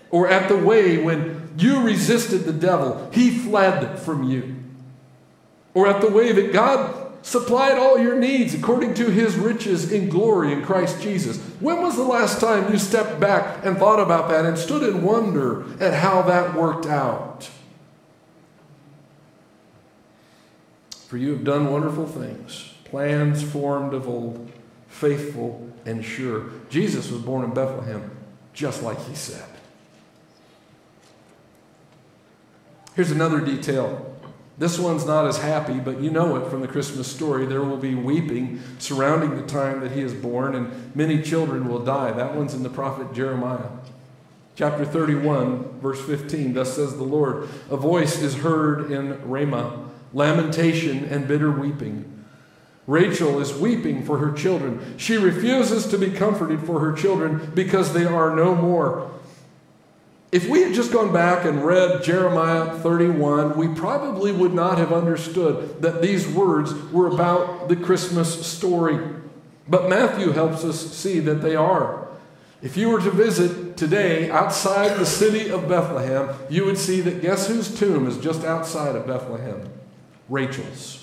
Or 0.10 0.28
at 0.28 0.50
the 0.50 0.58
way 0.58 0.98
when 1.02 1.54
you 1.58 1.82
resisted 1.82 2.44
the 2.46 2.54
devil, 2.54 3.10
he 3.14 3.32
fled 3.32 4.00
from 4.00 4.24
you. 4.24 4.56
Or 5.74 5.88
at 5.88 6.02
the 6.02 6.10
way 6.10 6.32
that 6.32 6.52
God 6.52 7.01
supplied 7.22 7.78
all 7.78 8.00
your 8.00 8.18
needs 8.18 8.54
according 8.54 8.94
to 8.96 9.10
his 9.10 9.36
riches 9.36 9.92
in 9.92 10.10
glory 10.10 10.52
in 10.52 10.64
Christ 10.64 11.02
Jesus. 11.02 11.38
When 11.60 11.82
was 11.82 11.96
the 11.96 12.04
last 12.04 12.40
time 12.40 12.72
you 12.72 12.80
stepped 12.80 13.20
back 13.20 13.64
and 13.66 13.78
thought 13.78 14.00
about 14.00 14.30
that 14.30 14.46
and 14.46 14.58
stood 14.58 14.84
in 14.84 15.04
wonder 15.04 15.66
at 15.80 15.94
how 15.94 16.22
that 16.24 16.56
worked 16.56 16.86
out? 16.86 17.50
For 21.08 21.18
you 21.18 21.32
have 21.32 21.44
done 21.44 21.72
wonderful 21.72 22.08
things, 22.08 22.74
plans 22.86 23.44
formed 23.44 23.94
of 23.94 24.08
old, 24.08 24.50
faithful 24.88 25.70
and 25.86 26.06
sure. 26.06 26.46
Jesus 26.70 27.12
was 27.12 27.22
born 27.22 27.44
in 27.44 27.54
Bethlehem, 27.54 28.12
just 28.54 28.82
like 28.82 29.04
he 29.08 29.16
said. 29.16 29.44
Here's 32.96 33.12
another 33.12 33.42
detail 33.42 34.11
this 34.62 34.78
one's 34.78 35.08
not 35.08 35.26
as 35.26 35.40
happy, 35.40 35.80
but 35.80 36.02
you 36.02 36.12
know 36.12 36.36
it 36.36 36.48
from 36.52 36.62
the 36.62 36.68
Christmas 36.68 37.08
story. 37.08 37.48
There 37.48 37.64
will 37.64 37.78
be 37.78 37.96
weeping 37.96 38.62
surrounding 38.78 39.36
the 39.36 39.48
time 39.48 39.80
that 39.80 39.94
he 39.94 40.02
is 40.02 40.14
born, 40.14 40.54
and 40.54 40.96
many 40.96 41.20
children 41.20 41.68
will 41.68 41.84
die. 41.84 42.12
That 42.12 42.36
one's 42.36 42.54
in 42.54 42.62
the 42.62 42.70
prophet 42.70 43.12
Jeremiah. 43.12 43.70
Chapter 44.56 44.86
31, 44.86 45.80
verse 45.80 46.00
15 46.06 46.54
Thus 46.54 46.76
says 46.76 46.96
the 46.96 47.04
Lord 47.04 47.50
A 47.72 47.76
voice 47.76 48.22
is 48.22 48.36
heard 48.36 48.92
in 48.92 49.28
Ramah, 49.28 49.90
lamentation 50.14 51.06
and 51.06 51.28
bitter 51.28 51.50
weeping. 51.50 52.24
Rachel 52.86 53.40
is 53.40 53.56
weeping 53.56 54.06
for 54.06 54.20
her 54.20 54.32
children. 54.32 54.94
She 54.98 55.18
refuses 55.18 55.88
to 55.88 55.98
be 55.98 56.12
comforted 56.12 56.60
for 56.68 56.82
her 56.82 56.94
children 56.94 57.52
because 57.56 57.94
they 57.94 58.06
are 58.06 58.36
no 58.36 58.54
more. 58.54 59.10
If 60.32 60.48
we 60.48 60.62
had 60.62 60.74
just 60.74 60.94
gone 60.94 61.12
back 61.12 61.44
and 61.46 61.66
read 61.66 62.04
Jeremiah 62.04 62.78
31, 62.80 63.58
we 63.58 63.68
probably 63.68 64.32
would 64.32 64.54
not 64.54 64.78
have 64.78 64.94
understood 64.94 65.82
that 65.82 66.02
these 66.02 66.26
words 66.26 66.74
were 66.92 67.08
about 67.08 67.68
the 67.68 67.76
Christmas 67.76 68.46
story. 68.48 68.98
But 69.68 69.90
Matthew 69.90 70.32
helps 70.32 70.64
us 70.64 70.94
see 70.96 71.20
that 71.20 71.42
they 71.42 71.56
are. 71.56 72.08
If 72.62 72.78
you 72.78 72.90
were 72.90 73.02
to 73.02 73.12
visit 73.12 73.76
today 73.76 74.30
outside 74.30 74.98
the 74.98 75.06
city 75.06 75.50
of 75.50 75.68
Bethlehem, 75.68 76.30
you 76.50 76.64
would 76.64 76.78
see 76.78 77.02
that 77.02 77.22
guess 77.22 77.48
whose 77.48 77.78
tomb 77.78 78.08
is 78.08 78.18
just 78.18 78.46
outside 78.46 78.96
of 78.96 79.08
Bethlehem? 79.08 79.70
Rachel's. 80.30 81.02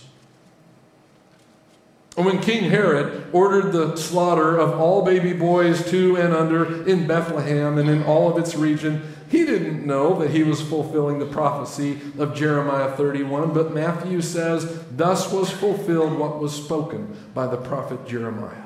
And 2.17 2.27
when 2.27 2.41
King 2.41 2.71
Herod 2.71 3.29
ordered 3.33 3.73
the 3.73 3.95
slaughter 3.95 4.57
of 4.57 4.81
all 4.81 5.05
baby 5.05 5.33
boys 5.33 5.89
two 5.89 6.17
and 6.17 6.35
under 6.35 6.85
in 6.89 7.07
Bethlehem 7.07 7.79
and 7.79 7.89
in 7.89 8.03
all 8.03 8.29
of 8.29 8.39
its 8.39 8.57
region, 8.57 9.15
he 9.31 9.45
didn't 9.45 9.87
know 9.87 10.19
that 10.21 10.31
he 10.31 10.43
was 10.43 10.63
fulfilling 10.63 11.19
the 11.19 11.27
prophecy 11.27 12.01
of 12.19 12.35
Jeremiah 12.35 12.91
31, 12.97 13.53
but 13.53 13.75
Matthew 13.75 14.23
says, 14.23 14.83
Thus 14.91 15.31
was 15.31 15.51
fulfilled 15.51 16.19
what 16.19 16.39
was 16.39 16.55
spoken 16.55 17.15
by 17.35 17.47
the 17.47 17.59
prophet 17.59 18.07
Jeremiah. 18.07 18.65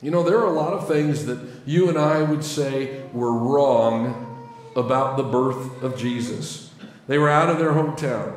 You 0.00 0.10
know, 0.10 0.22
there 0.22 0.38
are 0.38 0.46
a 0.46 0.52
lot 0.52 0.74
of 0.74 0.86
things 0.86 1.26
that 1.26 1.38
you 1.66 1.88
and 1.88 1.98
I 1.98 2.22
would 2.22 2.44
say 2.44 3.02
were 3.12 3.32
wrong 3.32 4.50
about 4.76 5.16
the 5.16 5.22
birth 5.22 5.82
of 5.82 5.96
Jesus. 5.96 6.70
They 7.08 7.18
were 7.18 7.30
out 7.30 7.48
of 7.48 7.58
their 7.58 7.72
hometown. 7.72 8.34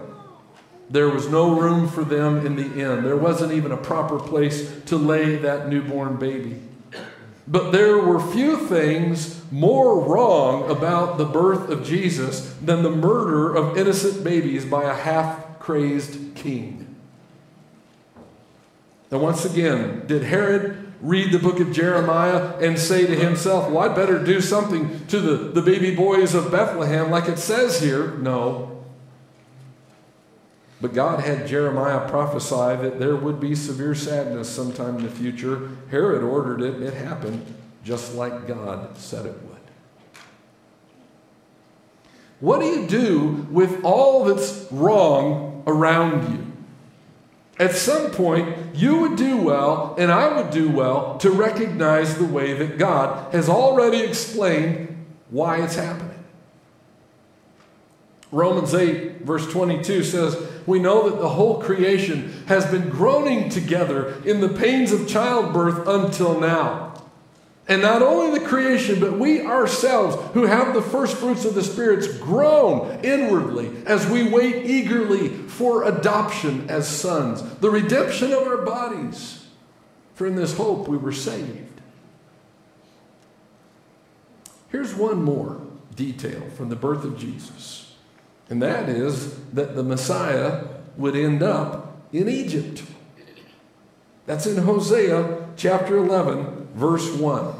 There 0.89 1.09
was 1.09 1.27
no 1.27 1.59
room 1.59 1.89
for 1.89 2.03
them 2.03 2.45
in 2.45 2.55
the 2.55 2.63
inn. 2.63 3.03
There 3.03 3.17
wasn't 3.17 3.51
even 3.51 3.71
a 3.71 3.77
proper 3.77 4.17
place 4.17 4.81
to 4.85 4.95
lay 4.97 5.35
that 5.35 5.67
newborn 5.67 6.15
baby. 6.15 6.61
But 7.47 7.71
there 7.71 7.97
were 7.97 8.19
few 8.19 8.67
things 8.67 9.41
more 9.51 9.99
wrong 10.01 10.69
about 10.69 11.17
the 11.17 11.25
birth 11.25 11.69
of 11.69 11.85
Jesus 11.85 12.53
than 12.61 12.83
the 12.83 12.91
murder 12.91 13.55
of 13.55 13.77
innocent 13.77 14.23
babies 14.23 14.65
by 14.65 14.83
a 14.83 14.93
half 14.93 15.59
crazed 15.59 16.35
king. 16.35 16.95
Now, 19.09 19.19
once 19.19 19.45
again, 19.45 20.05
did 20.07 20.23
Herod 20.23 20.93
read 20.99 21.31
the 21.31 21.39
book 21.39 21.61
of 21.61 21.71
Jeremiah 21.71 22.57
and 22.57 22.77
say 22.77 23.07
to 23.07 23.15
himself, 23.15 23.69
Well, 23.69 23.89
I'd 23.89 23.95
better 23.95 24.21
do 24.21 24.41
something 24.41 25.05
to 25.07 25.21
the, 25.21 25.37
the 25.49 25.61
baby 25.61 25.95
boys 25.95 26.35
of 26.35 26.51
Bethlehem 26.51 27.09
like 27.09 27.29
it 27.29 27.39
says 27.39 27.79
here? 27.79 28.11
No. 28.17 28.76
But 30.79 30.93
God 30.93 31.21
had 31.21 31.47
Jeremiah 31.47 32.07
prophesy 32.07 32.81
that 32.81 32.99
there 32.99 33.15
would 33.15 33.39
be 33.39 33.55
severe 33.55 33.95
sadness 33.95 34.49
sometime 34.49 34.97
in 34.97 35.03
the 35.03 35.09
future. 35.09 35.71
Herod 35.89 36.23
ordered 36.23 36.61
it, 36.61 36.81
it 36.83 36.93
happened 36.93 37.55
just 37.83 38.13
like 38.13 38.47
God 38.47 38.97
said 38.97 39.25
it 39.25 39.41
would. 39.43 39.57
What 42.39 42.59
do 42.59 42.67
you 42.67 42.87
do 42.87 43.47
with 43.49 43.83
all 43.83 44.25
that's 44.25 44.67
wrong 44.71 45.63
around 45.65 46.31
you? 46.31 46.45
At 47.59 47.73
some 47.73 48.11
point, 48.11 48.55
you 48.75 48.99
would 48.99 49.15
do 49.15 49.37
well, 49.37 49.95
and 49.97 50.11
I 50.11 50.39
would 50.39 50.51
do 50.51 50.69
well, 50.69 51.17
to 51.17 51.31
recognize 51.31 52.15
the 52.15 52.25
way 52.25 52.53
that 52.53 52.77
God 52.77 53.33
has 53.33 53.49
already 53.49 54.01
explained 54.01 55.05
why 55.31 55.63
it's 55.63 55.75
happening. 55.75 56.23
Romans 58.31 58.75
8, 58.75 59.21
verse 59.21 59.51
22 59.51 60.03
says, 60.03 60.35
We 60.67 60.79
know 60.79 61.09
that 61.09 61.19
the 61.19 61.29
whole 61.29 61.59
creation 61.61 62.43
has 62.47 62.65
been 62.67 62.89
groaning 62.89 63.49
together 63.49 64.21
in 64.23 64.41
the 64.41 64.49
pains 64.49 64.91
of 64.91 65.07
childbirth 65.07 65.87
until 65.87 66.39
now. 66.39 66.87
And 67.69 67.81
not 67.81 68.01
only 68.01 68.39
the 68.39 68.45
creation, 68.45 68.99
but 68.99 69.17
we 69.17 69.41
ourselves 69.41 70.15
who 70.33 70.45
have 70.45 70.73
the 70.73 70.81
first 70.81 71.17
fruits 71.17 71.43
of 71.43 71.55
the 71.55 71.63
spirits 71.63 72.07
groan 72.17 72.99
inwardly 73.03 73.71
as 73.85 74.07
we 74.07 74.29
wait 74.29 74.65
eagerly 74.65 75.29
for 75.29 75.83
adoption 75.83 76.69
as 76.69 76.87
sons, 76.87 77.41
the 77.59 77.69
redemption 77.69 78.31
of 78.31 78.43
our 78.43 78.57
bodies. 78.57 79.45
For 80.15 80.27
in 80.27 80.35
this 80.35 80.55
hope 80.55 80.87
we 80.87 80.97
were 80.97 81.11
saved. 81.11 81.81
Here's 84.69 84.93
one 84.93 85.23
more 85.23 85.61
detail 85.95 86.41
from 86.55 86.69
the 86.69 86.75
birth 86.75 87.03
of 87.03 87.17
Jesus, 87.17 87.86
and 88.49 88.61
that 88.61 88.89
is 88.89 89.39
that 89.53 89.75
the 89.75 89.83
Messiah 89.83 90.63
would 90.97 91.15
end 91.15 91.43
up 91.43 91.97
in 92.11 92.29
Egypt. 92.29 92.83
That's 94.25 94.45
in 94.45 94.57
Hosea 94.57 95.47
chapter 95.55 95.97
11, 95.97 96.69
verse 96.75 97.09
1. 97.13 97.53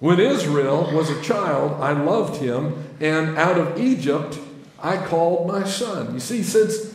When 0.00 0.18
Israel 0.18 0.90
was 0.92 1.10
a 1.10 1.22
child, 1.22 1.80
I 1.80 1.92
loved 1.92 2.40
him, 2.40 2.84
and 3.00 3.36
out 3.36 3.58
of 3.58 3.78
Egypt 3.78 4.38
I 4.82 4.96
called 4.96 5.46
my 5.46 5.64
son. 5.64 6.14
You 6.14 6.20
see, 6.20 6.42
since 6.42 6.94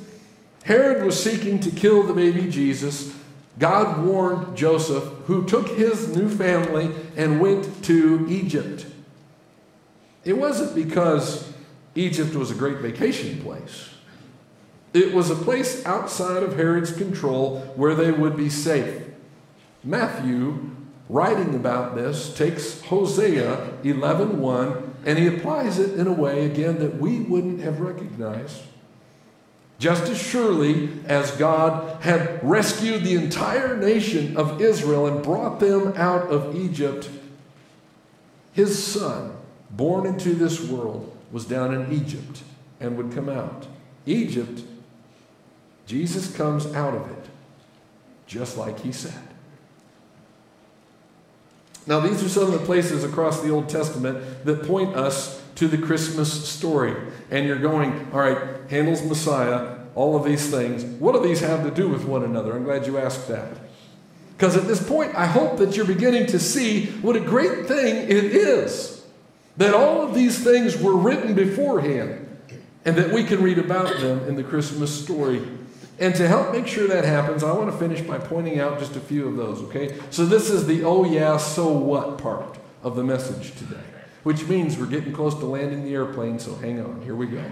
Herod 0.64 1.04
was 1.04 1.22
seeking 1.22 1.60
to 1.60 1.72
kill 1.72 2.04
the 2.04 2.14
baby 2.14 2.50
Jesus, 2.50 3.16
God 3.60 4.04
warned 4.04 4.58
Joseph, 4.58 5.04
who 5.26 5.46
took 5.46 5.70
his 5.70 6.16
new 6.16 6.28
family 6.28 6.92
and 7.16 7.40
went 7.40 7.84
to 7.86 8.26
Egypt. 8.28 8.86
It 10.24 10.38
wasn't 10.38 10.74
because 10.76 11.54
Egypt 11.96 12.36
was 12.36 12.52
a 12.52 12.56
great 12.56 12.80
vacation 12.80 13.42
place. 13.42 13.90
It 14.94 15.14
was 15.14 15.30
a 15.30 15.36
place 15.36 15.86
outside 15.86 16.44
of 16.44 16.56
Herod's 16.56 16.92
control 16.92 17.60
where 17.76 17.96
they 17.96 18.12
would 18.12 18.38
be 18.38 18.50
safe. 18.50 19.04
Matthew, 19.84 20.72
writing 21.10 21.56
about 21.56 21.96
this, 21.96 22.34
takes 22.34 22.82
Hosea 22.82 23.80
11:1 23.84 24.84
and 25.06 25.20
he 25.20 25.28
applies 25.28 25.80
it 25.80 25.98
in 25.98 26.08
a 26.08 26.14
way 26.14 26.46
again 26.46 26.80
that 26.80 26.98
we 26.98 27.20
wouldn't 27.20 27.62
have 27.62 27.80
recognized. 27.80 28.62
Just 29.78 30.04
as 30.04 30.18
surely 30.18 30.90
as 31.06 31.32
God 31.32 32.02
had 32.02 32.40
rescued 32.42 33.04
the 33.04 33.16
entire 33.16 33.78
nation 33.78 34.38
of 34.38 34.62
Israel 34.62 35.06
and 35.06 35.22
brought 35.22 35.60
them 35.60 35.94
out 35.96 36.28
of 36.30 36.56
Egypt, 36.56 37.10
his 38.54 38.82
son, 38.82 39.34
born 39.70 40.06
into 40.06 40.34
this 40.34 40.62
world, 40.62 41.15
was 41.32 41.46
down 41.46 41.74
in 41.74 41.92
Egypt 41.92 42.44
and 42.80 42.98
would 42.98 43.12
come 43.14 43.30
out. 43.30 43.68
Egypt, 44.06 44.62
Jesus 45.86 46.36
comes 46.36 46.66
out 46.74 46.96
of 46.96 47.10
it, 47.12 47.26
just 48.28 48.58
like 48.58 48.80
he 48.82 48.92
said. 48.92 49.14
Now, 51.88 52.00
these 52.00 52.24
are 52.24 52.30
some 52.30 52.44
of 52.44 52.52
the 52.52 52.66
places 52.66 53.04
across 53.04 53.42
the 53.42 53.52
Old 53.52 53.70
Testament 53.70 54.46
that 54.46 54.64
point 54.64 54.96
us 54.96 55.44
to 55.56 55.68
the 55.68 55.78
Christmas 55.78 56.48
story. 56.50 56.96
And 57.30 57.46
you're 57.46 57.60
going, 57.60 58.08
all 58.12 58.20
right, 58.20 58.38
Handel's 58.70 59.04
Messiah, 59.04 59.78
all 59.94 60.16
of 60.16 60.24
these 60.24 60.50
things. 60.50 60.84
What 60.84 61.14
do 61.14 61.22
these 61.22 61.42
have 61.42 61.64
to 61.64 61.72
do 61.72 61.88
with 61.88 62.06
one 62.06 62.24
another? 62.24 62.56
I'm 62.56 62.64
glad 62.64 62.88
you 62.88 62.98
asked 62.98 63.28
that. 63.28 63.58
Because 64.36 64.58
at 64.58 64.68
this 64.68 64.86
point, 64.86 65.16
I 65.16 65.28
hope 65.28 65.58
that 65.58 65.78
you're 65.78 65.86
beginning 65.86 66.26
to 66.28 66.40
see 66.40 66.88
what 67.02 67.16
a 67.16 67.22
great 67.22 67.68
thing 67.68 68.10
it 68.10 68.26
is 68.26 69.05
that 69.58 69.74
all 69.74 70.02
of 70.02 70.14
these 70.14 70.44
things 70.44 70.78
were 70.78 70.96
written 70.96 71.34
beforehand 71.34 72.26
and 72.84 72.96
that 72.96 73.12
we 73.12 73.24
can 73.24 73.42
read 73.42 73.58
about 73.58 74.00
them 74.00 74.28
in 74.28 74.36
the 74.36 74.44
Christmas 74.44 75.04
story. 75.04 75.42
And 75.98 76.14
to 76.16 76.28
help 76.28 76.52
make 76.52 76.68
sure 76.68 76.88
that 76.88 77.06
happens, 77.06 77.44
I 77.44 77.52
want 77.54 77.72
to 77.72 77.78
finish 77.78 78.02
by 78.02 78.18
pointing 78.18 78.60
out 78.60 78.80
just 78.80 78.96
a 78.96 79.00
few 79.00 79.28
of 79.28 79.38
those, 79.38 79.62
okay? 79.64 79.98
So, 80.12 80.26
this 80.26 80.50
is 80.50 80.68
the 80.68 80.84
oh 80.84 81.06
yeah, 81.06 81.38
so 81.38 81.72
what 81.72 82.18
part 82.18 82.58
of 82.84 82.98
the 82.98 83.04
message 83.04 83.56
today, 83.56 83.82
which 84.24 84.46
means 84.46 84.78
we're 84.78 84.88
getting 84.88 85.14
close 85.14 85.34
to 85.36 85.46
landing 85.46 85.86
the 85.86 85.94
airplane, 85.94 86.38
so 86.38 86.56
hang 86.56 86.82
on. 86.82 87.02
Here 87.02 87.16
we 87.16 87.28
go. 87.28 87.44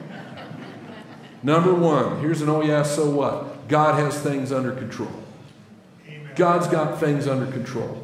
Number 1.41 1.73
one, 1.73 2.19
here's 2.19 2.41
an 2.41 2.49
oh 2.49 2.61
yeah, 2.61 2.83
so 2.83 3.09
what? 3.09 3.67
God 3.69 3.97
has 3.97 4.19
things 4.19 4.51
under 4.51 4.73
control. 4.73 5.11
God's 6.35 6.67
got 6.67 6.99
things 6.99 7.27
under 7.27 7.49
control. 7.49 8.02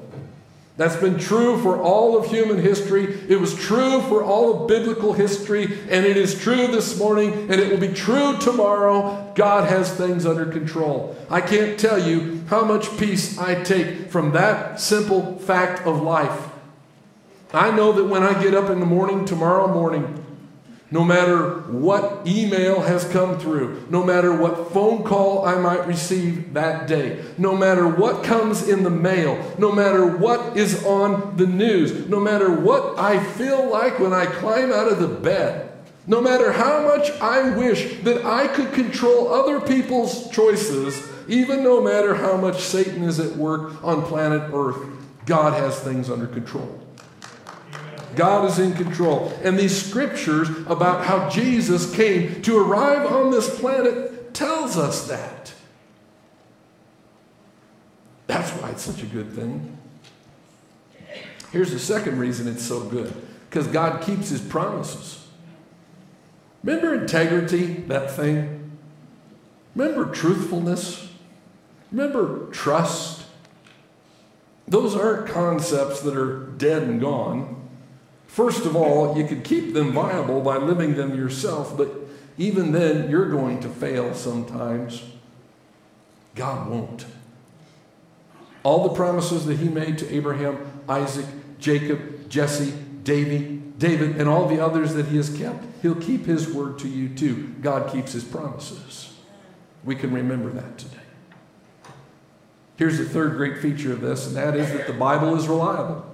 That's 0.79 0.95
been 0.95 1.19
true 1.19 1.61
for 1.61 1.77
all 1.77 2.17
of 2.17 2.27
human 2.27 2.57
history. 2.57 3.19
It 3.27 3.37
was 3.37 3.53
true 3.53 3.99
for 4.03 4.23
all 4.23 4.61
of 4.61 4.69
biblical 4.69 5.11
history, 5.11 5.65
and 5.89 6.05
it 6.05 6.15
is 6.15 6.39
true 6.39 6.67
this 6.67 6.97
morning, 6.97 7.33
and 7.33 7.59
it 7.59 7.69
will 7.69 7.85
be 7.85 7.93
true 7.93 8.37
tomorrow. 8.37 9.29
God 9.35 9.67
has 9.67 9.93
things 9.93 10.25
under 10.25 10.45
control. 10.45 11.17
I 11.29 11.41
can't 11.41 11.77
tell 11.77 12.01
you 12.01 12.45
how 12.47 12.63
much 12.63 12.97
peace 12.97 13.37
I 13.37 13.61
take 13.61 14.09
from 14.09 14.31
that 14.31 14.79
simple 14.79 15.37
fact 15.39 15.85
of 15.85 16.01
life. 16.01 16.47
I 17.51 17.71
know 17.71 17.91
that 17.91 18.05
when 18.05 18.23
I 18.23 18.41
get 18.41 18.53
up 18.53 18.69
in 18.69 18.79
the 18.79 18.85
morning 18.85 19.25
tomorrow 19.25 19.67
morning, 19.67 20.23
no 20.91 21.04
matter 21.04 21.62
what 21.71 22.28
email 22.28 22.82
has 22.82 23.06
come 23.06 23.38
through, 23.38 23.86
no 23.89 24.04
matter 24.04 24.36
what 24.36 24.73
phone 24.73 25.04
call 25.04 25.45
I 25.45 25.56
might 25.56 25.86
receive 25.86 26.54
that 26.54 26.88
day, 26.88 27.23
no 27.38 27.56
matter 27.56 27.88
what 27.88 28.23
comes 28.23 28.67
in 28.67 28.84
the 28.84 28.89
mail, 28.89 29.56
no 29.60 29.71
matter 29.71 30.06
what 30.06 30.58
is 30.58 30.84
on 30.86 31.38
the 31.38 31.45
news, 31.45 32.08
no 32.08 32.19
matter 32.19 32.52
what 32.52 32.97
I 32.97 33.23
feel 33.23 33.69
like 33.69 33.99
when 33.99 34.13
I 34.13 34.25
climb 34.25 34.71
out 34.71 34.91
of 34.91 34.99
the 34.99 35.08
bed, 35.08 35.71
no 36.08 36.21
matter 36.21 36.52
how 36.52 36.84
much 36.84 37.12
I 37.21 37.56
wish 37.56 37.99
that 38.02 38.25
I 38.25 38.47
could 38.47 38.73
control 38.73 39.32
other 39.32 39.62
people's 39.62 40.28
choices, 40.32 41.08
even 41.28 41.63
no 41.63 41.80
matter 41.82 42.15
how 42.15 42.36
much 42.36 42.62
Satan 42.62 43.04
is 43.04 43.19
at 43.19 43.36
work 43.36 43.84
on 43.84 44.02
planet 44.02 44.49
Earth, 44.52 44.78
God 45.28 45.54
has 45.54 45.80
things 45.80 46.10
under 46.10 46.25
control. 46.25 46.82
God 48.15 48.50
is 48.50 48.60
in 48.60 48.74
control. 48.74 49.32
And 49.43 49.58
these 49.58 49.86
scriptures 49.86 50.50
about 50.67 51.06
how 51.06 51.30
Jesus 51.30 51.93
came 51.95 52.41
to 52.43 52.58
arrive 52.58 53.06
on 53.06 53.32
this 53.32 53.60
planet 53.60 54.34
tells 54.34 54.78
us 54.78 55.08
that. 55.08 55.54
That's 58.28 58.52
why 58.52 58.69
it's 58.69 58.84
such 58.84 59.02
a 59.02 59.08
good 59.08 59.32
thing. 59.34 59.78
Here's 61.52 61.72
the 61.72 61.80
second 61.80 62.19
reason 62.19 62.48
it's 62.48 62.63
so 62.63 62.82
good 62.82 63.13
because 63.50 63.67
God 63.67 64.04
keeps 64.04 64.30
his 64.30 64.41
promises. 64.41 65.28
Remember 66.63 66.93
integrity, 66.93 67.74
that 67.88 68.12
thing? 68.12 68.78
Remember 69.76 70.12
truthfulness? 70.12 71.10
Remember 71.91 72.48
trust? 72.52 73.26
Those 74.67 74.95
aren't 74.95 75.28
concepts 75.28 76.02
that 76.02 76.15
are 76.15 76.45
dead 76.58 76.84
and 76.84 77.02
gone. 77.02 77.59
First 78.29 78.67
of 78.67 78.75
all, 78.75 79.17
you 79.17 79.25
could 79.25 79.43
keep 79.43 79.73
them 79.73 79.91
viable 79.91 80.39
by 80.39 80.57
living 80.57 80.93
them 80.93 81.17
yourself, 81.17 81.75
but 81.75 81.89
even 82.37 82.71
then, 82.71 83.09
you're 83.09 83.27
going 83.27 83.59
to 83.61 83.67
fail 83.67 84.13
sometimes. 84.13 85.03
God 86.35 86.69
won't. 86.69 87.07
All 88.61 88.87
the 88.87 88.93
promises 88.93 89.47
that 89.47 89.57
he 89.57 89.67
made 89.67 89.97
to 89.97 90.15
Abraham, 90.15 90.59
Isaac, 90.87 91.25
Jacob, 91.57 92.29
Jesse, 92.29 92.71
David, 93.03 93.79
David, 93.79 94.21
and 94.21 94.29
all 94.29 94.47
the 94.47 94.63
others 94.63 94.93
that 94.93 95.07
he 95.07 95.17
has 95.17 95.35
kept, 95.35 95.65
he'll 95.81 95.95
keep 95.95 96.27
his 96.27 96.53
word 96.53 96.77
to 96.79 96.87
you 96.87 97.09
too. 97.09 97.55
God 97.61 97.91
keeps 97.91 98.13
his 98.13 98.23
promises. 98.23 99.11
We 99.83 99.95
can 99.95 100.13
remember 100.13 100.51
that 100.51 100.77
today. 100.77 100.97
Here's 102.75 102.99
the 102.99 103.05
third 103.05 103.37
great 103.37 103.57
feature 103.57 103.91
of 103.91 104.01
this, 104.01 104.27
and 104.27 104.35
that 104.35 104.55
is 104.55 104.71
that 104.71 104.85
the 104.85 104.93
Bible 104.93 105.35
is 105.35 105.47
reliable. 105.47 106.05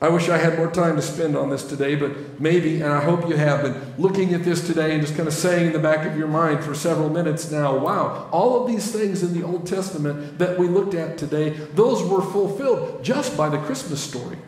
I 0.00 0.08
wish 0.08 0.28
I 0.28 0.38
had 0.38 0.56
more 0.56 0.70
time 0.70 0.94
to 0.94 1.02
spend 1.02 1.36
on 1.36 1.50
this 1.50 1.64
today, 1.64 1.96
but 1.96 2.40
maybe, 2.40 2.80
and 2.80 2.92
I 2.92 3.00
hope 3.00 3.28
you 3.28 3.36
have 3.36 3.62
been 3.62 3.94
looking 3.98 4.32
at 4.32 4.44
this 4.44 4.64
today 4.64 4.92
and 4.92 5.00
just 5.00 5.16
kind 5.16 5.26
of 5.26 5.34
saying 5.34 5.66
in 5.66 5.72
the 5.72 5.80
back 5.80 6.06
of 6.06 6.16
your 6.16 6.28
mind 6.28 6.62
for 6.62 6.72
several 6.72 7.10
minutes 7.10 7.50
now, 7.50 7.76
wow, 7.76 8.28
all 8.30 8.62
of 8.62 8.70
these 8.70 8.92
things 8.92 9.24
in 9.24 9.32
the 9.32 9.44
Old 9.44 9.66
Testament 9.66 10.38
that 10.38 10.56
we 10.56 10.68
looked 10.68 10.94
at 10.94 11.18
today, 11.18 11.50
those 11.50 12.04
were 12.04 12.22
fulfilled 12.22 13.02
just 13.02 13.36
by 13.36 13.48
the 13.48 13.58
Christmas 13.58 14.00
story. 14.00 14.38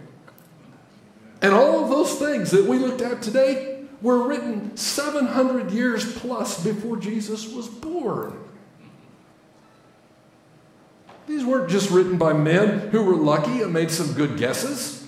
And 1.42 1.52
all 1.52 1.82
of 1.82 1.90
those 1.90 2.14
things 2.14 2.52
that 2.52 2.66
we 2.66 2.78
looked 2.78 3.00
at 3.00 3.20
today 3.20 3.86
were 4.02 4.28
written 4.28 4.76
700 4.76 5.72
years 5.72 6.16
plus 6.18 6.62
before 6.62 6.96
Jesus 6.96 7.52
was 7.52 7.66
born. 7.66 8.38
These 11.26 11.44
weren't 11.44 11.70
just 11.70 11.90
written 11.90 12.18
by 12.18 12.34
men 12.34 12.90
who 12.90 13.02
were 13.02 13.16
lucky 13.16 13.62
and 13.62 13.72
made 13.72 13.90
some 13.90 14.12
good 14.12 14.38
guesses. 14.38 14.99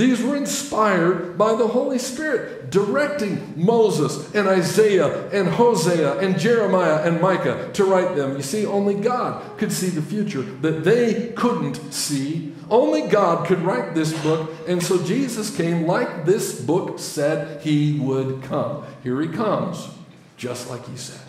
These 0.00 0.22
were 0.22 0.34
inspired 0.34 1.36
by 1.36 1.54
the 1.56 1.66
Holy 1.66 1.98
Spirit, 1.98 2.70
directing 2.70 3.52
Moses 3.54 4.34
and 4.34 4.48
Isaiah 4.48 5.28
and 5.28 5.46
Hosea 5.46 6.18
and 6.20 6.38
Jeremiah 6.38 7.02
and 7.02 7.20
Micah 7.20 7.68
to 7.74 7.84
write 7.84 8.16
them. 8.16 8.34
You 8.34 8.42
see, 8.42 8.64
only 8.64 8.94
God 8.94 9.58
could 9.58 9.70
see 9.70 9.90
the 9.90 10.00
future 10.00 10.40
that 10.40 10.84
they 10.84 11.32
couldn't 11.36 11.92
see. 11.92 12.54
Only 12.70 13.08
God 13.08 13.46
could 13.46 13.60
write 13.60 13.94
this 13.94 14.18
book, 14.22 14.50
and 14.66 14.82
so 14.82 15.04
Jesus 15.04 15.54
came 15.54 15.86
like 15.86 16.24
this 16.24 16.58
book 16.58 16.98
said 16.98 17.60
he 17.60 17.98
would 17.98 18.42
come. 18.44 18.86
Here 19.02 19.20
he 19.20 19.28
comes, 19.28 19.86
just 20.38 20.70
like 20.70 20.88
he 20.88 20.96
said. 20.96 21.20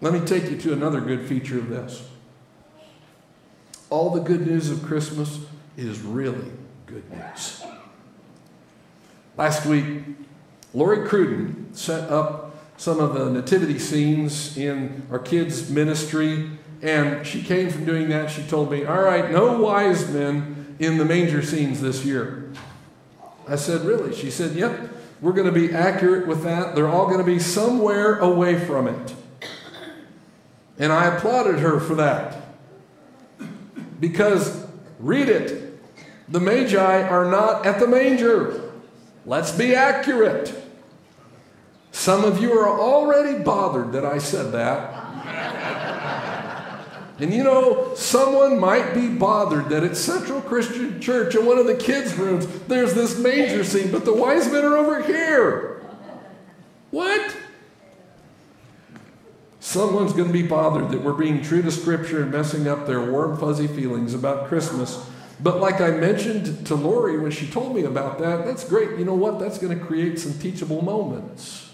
Let 0.00 0.12
me 0.12 0.18
take 0.18 0.50
you 0.50 0.56
to 0.56 0.72
another 0.72 1.00
good 1.00 1.28
feature 1.28 1.60
of 1.60 1.68
this 1.68 2.08
all 3.92 4.08
the 4.08 4.20
good 4.20 4.46
news 4.46 4.70
of 4.70 4.82
Christmas 4.82 5.38
is 5.76 6.00
really 6.00 6.50
good 6.86 7.04
news. 7.12 7.62
Last 9.36 9.66
week, 9.66 10.04
Lori 10.72 11.06
Cruden 11.06 11.68
set 11.74 12.10
up 12.10 12.56
some 12.78 13.00
of 13.00 13.12
the 13.12 13.30
nativity 13.30 13.78
scenes 13.78 14.56
in 14.56 15.06
our 15.10 15.18
kids' 15.18 15.68
ministry. 15.68 16.50
And 16.80 17.26
she 17.26 17.42
came 17.42 17.68
from 17.68 17.84
doing 17.84 18.08
that. 18.08 18.30
She 18.30 18.42
told 18.44 18.70
me, 18.70 18.86
All 18.86 19.02
right, 19.02 19.30
no 19.30 19.60
wise 19.60 20.08
men 20.10 20.74
in 20.78 20.96
the 20.96 21.04
manger 21.04 21.42
scenes 21.42 21.82
this 21.82 22.02
year. 22.02 22.50
I 23.46 23.56
said, 23.56 23.82
Really? 23.82 24.14
She 24.14 24.30
said, 24.30 24.56
Yep, 24.56 24.88
we're 25.20 25.32
going 25.32 25.52
to 25.52 25.68
be 25.68 25.72
accurate 25.72 26.26
with 26.26 26.44
that. 26.44 26.74
They're 26.74 26.88
all 26.88 27.06
going 27.06 27.18
to 27.18 27.24
be 27.24 27.38
somewhere 27.38 28.18
away 28.20 28.58
from 28.58 28.88
it. 28.88 29.14
And 30.78 30.90
I 30.92 31.14
applauded 31.14 31.58
her 31.60 31.78
for 31.78 31.94
that. 31.96 32.41
Because, 34.02 34.66
read 34.98 35.28
it, 35.28 35.78
the 36.28 36.40
Magi 36.40 37.02
are 37.08 37.30
not 37.30 37.64
at 37.64 37.78
the 37.78 37.86
manger. 37.86 38.72
Let's 39.24 39.52
be 39.52 39.76
accurate. 39.76 40.52
Some 41.92 42.24
of 42.24 42.42
you 42.42 42.52
are 42.52 42.80
already 42.80 43.44
bothered 43.44 43.92
that 43.92 44.04
I 44.04 44.18
said 44.18 44.50
that. 44.50 44.98
And 47.20 47.32
you 47.32 47.44
know, 47.44 47.94
someone 47.94 48.58
might 48.58 48.92
be 48.92 49.06
bothered 49.06 49.68
that 49.68 49.84
at 49.84 49.96
Central 49.96 50.40
Christian 50.40 51.00
Church 51.00 51.36
in 51.36 51.46
one 51.46 51.58
of 51.58 51.68
the 51.68 51.76
kids' 51.76 52.12
rooms, 52.14 52.48
there's 52.66 52.94
this 52.94 53.16
manger 53.20 53.62
scene, 53.62 53.92
but 53.92 54.04
the 54.04 54.12
wise 54.12 54.50
men 54.50 54.64
are 54.64 54.76
over 54.76 55.00
here. 55.00 55.80
What? 56.90 57.36
Someone's 59.62 60.12
going 60.12 60.26
to 60.26 60.32
be 60.32 60.42
bothered 60.42 60.90
that 60.90 61.02
we're 61.02 61.12
being 61.12 61.40
true 61.40 61.62
to 61.62 61.70
Scripture 61.70 62.20
and 62.20 62.32
messing 62.32 62.66
up 62.66 62.84
their 62.84 63.00
warm, 63.00 63.36
fuzzy 63.36 63.68
feelings 63.68 64.12
about 64.12 64.48
Christmas. 64.48 65.06
But 65.38 65.60
like 65.60 65.80
I 65.80 65.92
mentioned 65.92 66.66
to 66.66 66.74
Lori 66.74 67.16
when 67.16 67.30
she 67.30 67.46
told 67.46 67.72
me 67.72 67.84
about 67.84 68.18
that, 68.18 68.44
that's 68.44 68.64
great. 68.64 68.98
You 68.98 69.04
know 69.04 69.14
what? 69.14 69.38
That's 69.38 69.58
going 69.58 69.78
to 69.78 69.84
create 69.84 70.18
some 70.18 70.36
teachable 70.36 70.82
moments. 70.82 71.70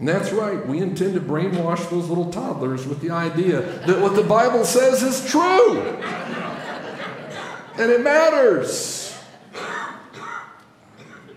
And 0.00 0.08
that's 0.08 0.32
right, 0.32 0.66
we 0.66 0.80
intend 0.80 1.14
to 1.14 1.20
brainwash 1.20 1.88
those 1.88 2.08
little 2.08 2.32
toddlers 2.32 2.84
with 2.84 3.00
the 3.00 3.10
idea 3.10 3.60
that 3.86 4.00
what 4.00 4.16
the 4.16 4.24
Bible 4.24 4.64
says 4.64 5.04
is 5.04 5.30
true. 5.30 5.82
and 7.78 7.92
it 7.92 8.00
matters. 8.00 9.16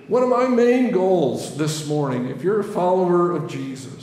One 0.07 0.23
of 0.23 0.29
my 0.29 0.47
main 0.47 0.89
goals 0.89 1.55
this 1.55 1.85
morning, 1.85 2.29
if 2.29 2.41
you're 2.41 2.61
a 2.61 2.63
follower 2.63 3.31
of 3.33 3.47
Jesus, 3.47 3.96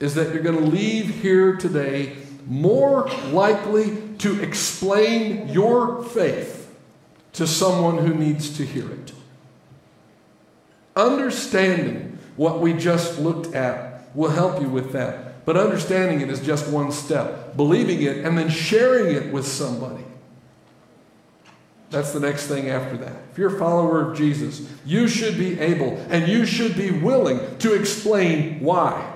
is 0.00 0.14
that 0.14 0.32
you're 0.32 0.42
going 0.42 0.58
to 0.58 0.70
leave 0.70 1.22
here 1.22 1.56
today 1.56 2.16
more 2.46 3.08
likely 3.30 3.96
to 4.18 4.40
explain 4.42 5.48
your 5.48 6.02
faith 6.04 6.74
to 7.32 7.46
someone 7.46 7.98
who 7.98 8.14
needs 8.14 8.56
to 8.56 8.64
hear 8.64 8.90
it. 8.90 9.12
Understanding 10.94 12.18
what 12.36 12.60
we 12.60 12.72
just 12.72 13.18
looked 13.18 13.54
at 13.54 14.14
will 14.14 14.30
help 14.30 14.60
you 14.60 14.68
with 14.68 14.92
that. 14.92 15.44
But 15.44 15.56
understanding 15.56 16.20
it 16.20 16.30
is 16.30 16.40
just 16.40 16.68
one 16.68 16.90
step. 16.92 17.56
Believing 17.56 18.02
it 18.02 18.24
and 18.24 18.36
then 18.36 18.48
sharing 18.48 19.14
it 19.14 19.32
with 19.32 19.46
somebody. 19.46 20.04
That's 21.90 22.12
the 22.12 22.20
next 22.20 22.46
thing 22.46 22.68
after 22.68 22.96
that. 22.98 23.14
If 23.30 23.38
you're 23.38 23.54
a 23.54 23.58
follower 23.58 24.10
of 24.10 24.16
Jesus, 24.16 24.68
you 24.84 25.06
should 25.06 25.38
be 25.38 25.58
able 25.60 25.98
and 26.10 26.26
you 26.26 26.44
should 26.44 26.76
be 26.76 26.90
willing 26.90 27.58
to 27.58 27.74
explain 27.74 28.60
why. 28.60 29.15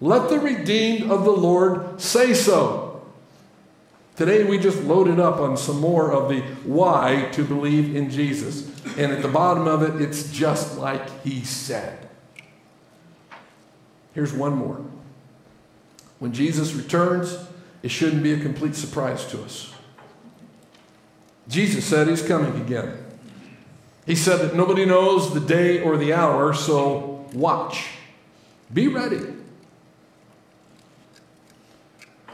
Let 0.00 0.28
the 0.28 0.38
redeemed 0.38 1.10
of 1.10 1.24
the 1.24 1.32
Lord 1.32 2.00
say 2.00 2.34
so. 2.34 3.02
Today 4.16 4.44
we 4.44 4.58
just 4.58 4.82
loaded 4.82 5.20
up 5.20 5.40
on 5.40 5.56
some 5.56 5.80
more 5.80 6.12
of 6.12 6.28
the 6.28 6.40
why 6.64 7.28
to 7.32 7.44
believe 7.44 7.94
in 7.94 8.10
Jesus. 8.10 8.66
And 8.96 9.12
at 9.12 9.22
the 9.22 9.28
bottom 9.28 9.66
of 9.66 9.82
it, 9.82 10.00
it's 10.00 10.30
just 10.32 10.78
like 10.78 11.22
he 11.22 11.42
said. 11.44 12.08
Here's 14.14 14.32
one 14.32 14.54
more. 14.54 14.82
When 16.18 16.32
Jesus 16.32 16.72
returns, 16.72 17.36
it 17.82 17.90
shouldn't 17.90 18.22
be 18.22 18.32
a 18.32 18.40
complete 18.40 18.74
surprise 18.74 19.26
to 19.26 19.42
us. 19.42 19.72
Jesus 21.48 21.84
said 21.84 22.08
he's 22.08 22.26
coming 22.26 22.58
again. 22.60 23.04
He 24.06 24.14
said 24.14 24.38
that 24.40 24.54
nobody 24.54 24.86
knows 24.86 25.34
the 25.34 25.40
day 25.40 25.82
or 25.82 25.98
the 25.98 26.14
hour, 26.14 26.54
so 26.54 27.26
watch. 27.34 27.88
Be 28.72 28.88
ready. 28.88 29.35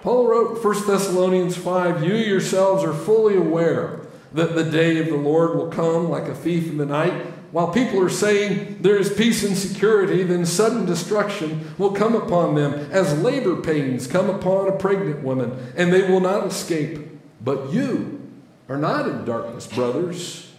Paul 0.02 0.26
wrote 0.26 0.64
1 0.64 0.86
Thessalonians 0.86 1.56
5 1.56 2.02
You 2.02 2.14
yourselves 2.14 2.82
are 2.82 2.92
fully 2.92 3.36
aware 3.36 4.00
that 4.32 4.56
the 4.56 4.64
day 4.64 4.98
of 4.98 5.06
the 5.06 5.16
Lord 5.16 5.56
will 5.56 5.68
come 5.68 6.10
like 6.10 6.24
a 6.24 6.34
thief 6.34 6.68
in 6.68 6.76
the 6.76 6.86
night. 6.86 7.12
While 7.52 7.70
people 7.70 8.02
are 8.02 8.08
saying 8.08 8.78
there 8.80 8.96
is 8.96 9.12
peace 9.12 9.44
and 9.44 9.56
security, 9.56 10.24
then 10.24 10.44
sudden 10.44 10.86
destruction 10.86 11.72
will 11.78 11.92
come 11.92 12.16
upon 12.16 12.56
them 12.56 12.72
as 12.90 13.22
labor 13.22 13.60
pains 13.60 14.08
come 14.08 14.28
upon 14.28 14.66
a 14.66 14.76
pregnant 14.76 15.22
woman, 15.22 15.72
and 15.76 15.92
they 15.92 16.02
will 16.10 16.20
not 16.20 16.46
escape. 16.46 16.98
But 17.40 17.72
you 17.72 18.28
are 18.68 18.78
not 18.78 19.06
in 19.06 19.24
darkness, 19.24 19.68
brothers, 19.68 20.50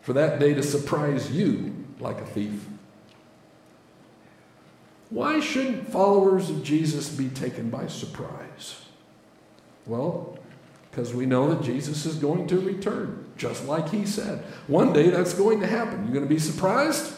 for 0.00 0.14
that 0.14 0.40
day 0.40 0.54
to 0.54 0.62
surprise 0.62 1.30
you 1.30 1.74
like 1.98 2.18
a 2.18 2.26
thief. 2.26 2.69
Why 5.10 5.40
shouldn't 5.40 5.90
followers 5.90 6.50
of 6.50 6.62
Jesus 6.62 7.08
be 7.08 7.28
taken 7.28 7.68
by 7.68 7.88
surprise? 7.88 8.80
Well, 9.86 10.38
because 10.90 11.12
we 11.12 11.26
know 11.26 11.52
that 11.52 11.62
Jesus 11.62 12.06
is 12.06 12.16
going 12.16 12.46
to 12.48 12.60
return, 12.60 13.26
just 13.36 13.66
like 13.66 13.90
he 13.90 14.06
said. 14.06 14.44
One 14.66 14.92
day 14.92 15.10
that's 15.10 15.34
going 15.34 15.60
to 15.60 15.66
happen. 15.66 16.04
You're 16.04 16.14
going 16.14 16.28
to 16.28 16.34
be 16.34 16.40
surprised? 16.40 17.14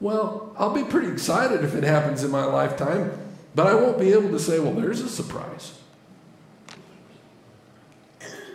Well, 0.00 0.54
I'll 0.58 0.74
be 0.74 0.84
pretty 0.84 1.08
excited 1.08 1.64
if 1.64 1.74
it 1.74 1.84
happens 1.84 2.24
in 2.24 2.30
my 2.30 2.44
lifetime, 2.44 3.12
but 3.54 3.66
I 3.66 3.74
won't 3.74 3.98
be 3.98 4.12
able 4.12 4.30
to 4.30 4.38
say, 4.38 4.58
well, 4.58 4.72
there's 4.72 5.00
a 5.00 5.08
surprise. 5.08 5.78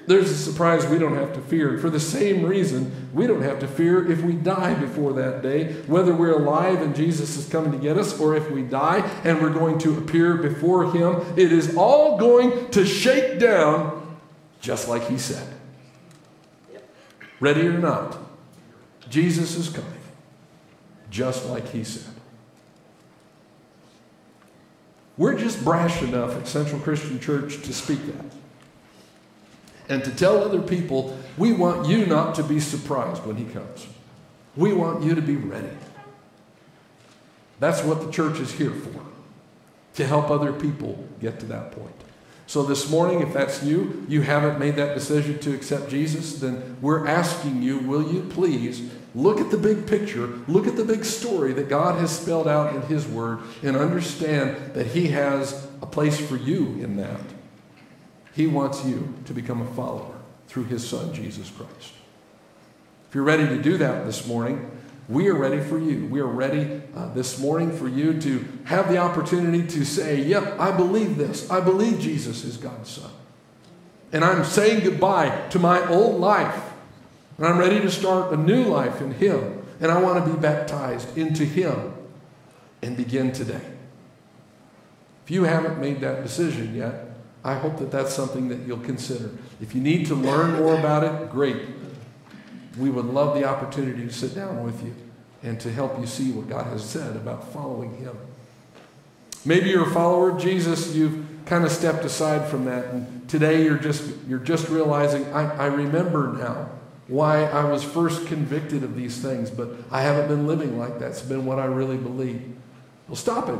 There's 0.07 0.31
a 0.31 0.35
surprise 0.35 0.85
we 0.87 0.97
don't 0.97 1.15
have 1.15 1.33
to 1.33 1.41
fear. 1.41 1.77
For 1.77 1.89
the 1.89 1.99
same 1.99 2.43
reason, 2.43 3.09
we 3.13 3.27
don't 3.27 3.43
have 3.43 3.59
to 3.59 3.67
fear 3.67 4.11
if 4.11 4.21
we 4.21 4.33
die 4.33 4.73
before 4.73 5.13
that 5.13 5.43
day, 5.43 5.73
whether 5.83 6.13
we're 6.13 6.39
alive 6.39 6.81
and 6.81 6.95
Jesus 6.95 7.37
is 7.37 7.47
coming 7.47 7.71
to 7.71 7.77
get 7.77 7.97
us, 7.97 8.19
or 8.19 8.35
if 8.35 8.49
we 8.49 8.63
die 8.63 8.99
and 9.23 9.41
we're 9.41 9.53
going 9.53 9.77
to 9.79 9.97
appear 9.97 10.35
before 10.35 10.91
Him. 10.91 11.21
It 11.37 11.51
is 11.51 11.75
all 11.75 12.17
going 12.17 12.71
to 12.71 12.85
shake 12.85 13.39
down 13.39 14.17
just 14.59 14.87
like 14.87 15.07
He 15.07 15.17
said. 15.17 15.47
Ready 17.39 17.67
or 17.67 17.77
not, 17.77 18.17
Jesus 19.09 19.55
is 19.55 19.69
coming 19.69 19.91
just 21.11 21.45
like 21.47 21.69
He 21.69 21.83
said. 21.83 22.13
We're 25.15 25.37
just 25.37 25.63
brash 25.63 26.01
enough 26.01 26.35
at 26.35 26.47
Central 26.47 26.79
Christian 26.79 27.19
Church 27.19 27.61
to 27.61 27.73
speak 27.73 28.03
that 28.07 28.40
and 29.91 30.06
to 30.06 30.12
tell 30.12 30.41
other 30.41 30.62
people, 30.62 31.17
we 31.38 31.51
want 31.51 31.86
you 31.86 32.06
not 32.06 32.34
to 32.36 32.43
be 32.43 32.62
surprised 32.62 33.25
when 33.25 33.36
he 33.36 33.43
comes. 33.43 33.88
We 34.56 34.71
want 34.71 35.04
you 35.04 35.15
to 35.15 35.21
be 35.21 35.36
ready. 35.36 35.67
That's 37.60 37.84
what 37.84 38.01
the 38.01 38.10
church 38.10 38.39
is 38.39 38.54
here 38.54 38.71
for, 38.71 39.01
to 39.95 40.08
help 40.08 40.32
other 40.32 40.54
people 40.54 41.06
get 41.19 41.41
to 41.41 41.45
that 41.47 41.73
point. 41.73 41.93
So 42.47 42.63
this 42.63 42.89
morning, 42.89 43.21
if 43.21 43.34
that's 43.34 43.63
you, 43.63 44.06
you 44.08 44.21
haven't 44.21 44.60
made 44.60 44.77
that 44.77 44.95
decision 44.95 45.39
to 45.39 45.54
accept 45.54 45.89
Jesus, 45.89 46.39
then 46.39 46.77
we're 46.82 47.06
asking 47.06 47.62
you, 47.62 47.80
will 47.80 48.13
you 48.13 48.21
please 48.23 48.89
look 49.13 49.41
at 49.41 49.51
the 49.51 49.58
big 49.58 49.88
picture, 49.88 50.39
look 50.47 50.67
at 50.67 50.77
the 50.77 50.86
big 50.86 51.04
story 51.04 51.51
that 51.54 51.67
God 51.67 51.99
has 51.99 52.17
spelled 52.17 52.47
out 52.47 52.73
in 52.73 52.82
His 52.84 53.06
Word, 53.06 53.39
and 53.62 53.75
understand 53.75 54.73
that 54.73 54.88
He 54.88 55.10
has 55.10 55.67
a 55.82 55.86
place 55.86 56.17
for 56.17 56.38
you 56.38 56.77
in 56.82 56.95
that. 56.95 57.21
He 58.33 58.47
wants 58.47 58.85
you 58.85 59.13
to 59.25 59.33
become 59.33 59.61
a 59.61 59.73
follower 59.73 60.15
through 60.47 60.65
his 60.65 60.87
son, 60.87 61.13
Jesus 61.13 61.49
Christ. 61.49 61.93
If 63.09 63.15
you're 63.15 63.23
ready 63.23 63.47
to 63.47 63.61
do 63.61 63.77
that 63.77 64.05
this 64.05 64.25
morning, 64.25 64.71
we 65.09 65.27
are 65.27 65.35
ready 65.35 65.59
for 65.59 65.77
you. 65.77 66.07
We 66.07 66.21
are 66.21 66.25
ready 66.25 66.81
uh, 66.95 67.13
this 67.13 67.39
morning 67.39 67.75
for 67.75 67.89
you 67.89 68.19
to 68.21 68.47
have 68.63 68.87
the 68.87 68.97
opportunity 68.97 69.67
to 69.67 69.85
say, 69.85 70.21
Yep, 70.21 70.59
I 70.59 70.71
believe 70.71 71.17
this. 71.17 71.49
I 71.51 71.59
believe 71.59 71.99
Jesus 71.99 72.45
is 72.45 72.55
God's 72.55 72.89
Son. 72.89 73.11
And 74.13 74.23
I'm 74.23 74.45
saying 74.45 74.85
goodbye 74.85 75.47
to 75.49 75.59
my 75.59 75.85
old 75.89 76.21
life. 76.21 76.63
And 77.37 77.45
I'm 77.45 77.57
ready 77.57 77.81
to 77.81 77.91
start 77.91 78.31
a 78.31 78.37
new 78.37 78.63
life 78.63 79.01
in 79.01 79.11
Him. 79.11 79.65
And 79.81 79.91
I 79.91 79.99
want 79.99 80.23
to 80.23 80.31
be 80.31 80.39
baptized 80.39 81.17
into 81.17 81.43
Him 81.43 81.93
and 82.81 82.95
begin 82.95 83.33
today. 83.33 83.61
If 85.25 85.31
you 85.31 85.43
haven't 85.43 85.79
made 85.79 85.99
that 86.01 86.23
decision 86.23 86.75
yet, 86.75 87.11
I 87.43 87.56
hope 87.56 87.77
that 87.80 87.91
that's 87.91 88.13
something 88.13 88.49
that 88.49 88.60
you'll 88.67 88.80
consider. 88.80 89.32
If 89.60 89.73
you 89.73 89.82
need 89.82 90.06
to 90.08 90.15
learn 90.15 90.60
more 90.60 90.77
about 90.77 91.04
it, 91.04 91.32
great. 91.32 91.58
We 92.77 92.89
would 92.89 93.06
love 93.06 93.36
the 93.36 93.45
opportunity 93.45 94.06
to 94.06 94.13
sit 94.13 94.36
down 94.36 94.63
with 94.63 94.84
you 94.84 94.93
and 95.43 95.60
to 95.62 95.71
help 95.71 95.99
you 95.99 96.06
see 96.06 96.32
what 96.32 96.47
God 96.47 96.67
has 96.67 96.88
said 96.88 97.15
about 97.15 97.51
following 97.51 97.97
Him. 97.97 98.15
Maybe 99.43 99.69
you're 99.69 99.89
a 99.89 99.93
follower 99.93 100.30
of 100.30 100.41
Jesus, 100.41 100.93
you've 100.93 101.25
kind 101.45 101.65
of 101.65 101.71
stepped 101.71 102.06
aside 102.06 102.47
from 102.47 102.65
that, 102.65 102.86
and 102.86 103.27
today 103.27 103.63
you're 103.63 103.77
just, 103.77 104.13
you're 104.27 104.39
just 104.39 104.69
realizing, 104.69 105.25
I, 105.34 105.63
I 105.63 105.65
remember 105.65 106.34
now 106.34 106.69
why 107.08 107.45
I 107.45 107.65
was 107.65 107.84
first 107.84 108.27
convicted 108.27 108.84
of 108.84 108.95
these 108.95 109.19
things, 109.19 109.49
but 109.49 109.69
I 109.89 110.04
haven't 110.04 110.27
been 110.27 110.45
living 110.45 110.77
like 110.77 110.99
that. 110.99 111.10
It's 111.10 111.21
been 111.21 111.45
what 111.45 111.58
I 111.58 111.65
really 111.65 111.97
believe. 111.97 112.56
Well, 113.08 113.15
stop 113.15 113.49
it. 113.49 113.60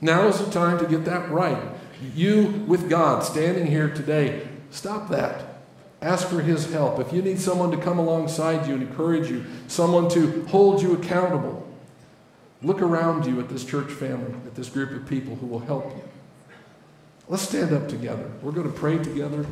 Now 0.00 0.28
is 0.28 0.38
the 0.38 0.50
time 0.50 0.78
to 0.78 0.86
get 0.86 1.04
that 1.06 1.28
right. 1.30 1.60
You 2.14 2.64
with 2.66 2.90
God 2.90 3.24
standing 3.24 3.66
here 3.66 3.88
today, 3.88 4.46
stop 4.70 5.08
that. 5.10 5.60
Ask 6.02 6.28
for 6.28 6.40
His 6.40 6.70
help. 6.72 7.00
If 7.00 7.12
you 7.12 7.22
need 7.22 7.40
someone 7.40 7.70
to 7.70 7.78
come 7.78 7.98
alongside 7.98 8.66
you 8.66 8.74
and 8.74 8.82
encourage 8.82 9.30
you, 9.30 9.44
someone 9.66 10.08
to 10.10 10.44
hold 10.46 10.82
you 10.82 10.94
accountable, 10.94 11.66
look 12.62 12.82
around 12.82 13.26
you 13.26 13.40
at 13.40 13.48
this 13.48 13.64
church 13.64 13.90
family, 13.90 14.34
at 14.46 14.54
this 14.54 14.68
group 14.68 14.90
of 14.90 15.08
people 15.08 15.36
who 15.36 15.46
will 15.46 15.60
help 15.60 15.96
you. 15.96 16.02
Let's 17.28 17.42
stand 17.42 17.72
up 17.72 17.88
together. 17.88 18.30
We're 18.42 18.52
going 18.52 18.70
to 18.70 18.78
pray 18.78 18.98
together. 18.98 19.46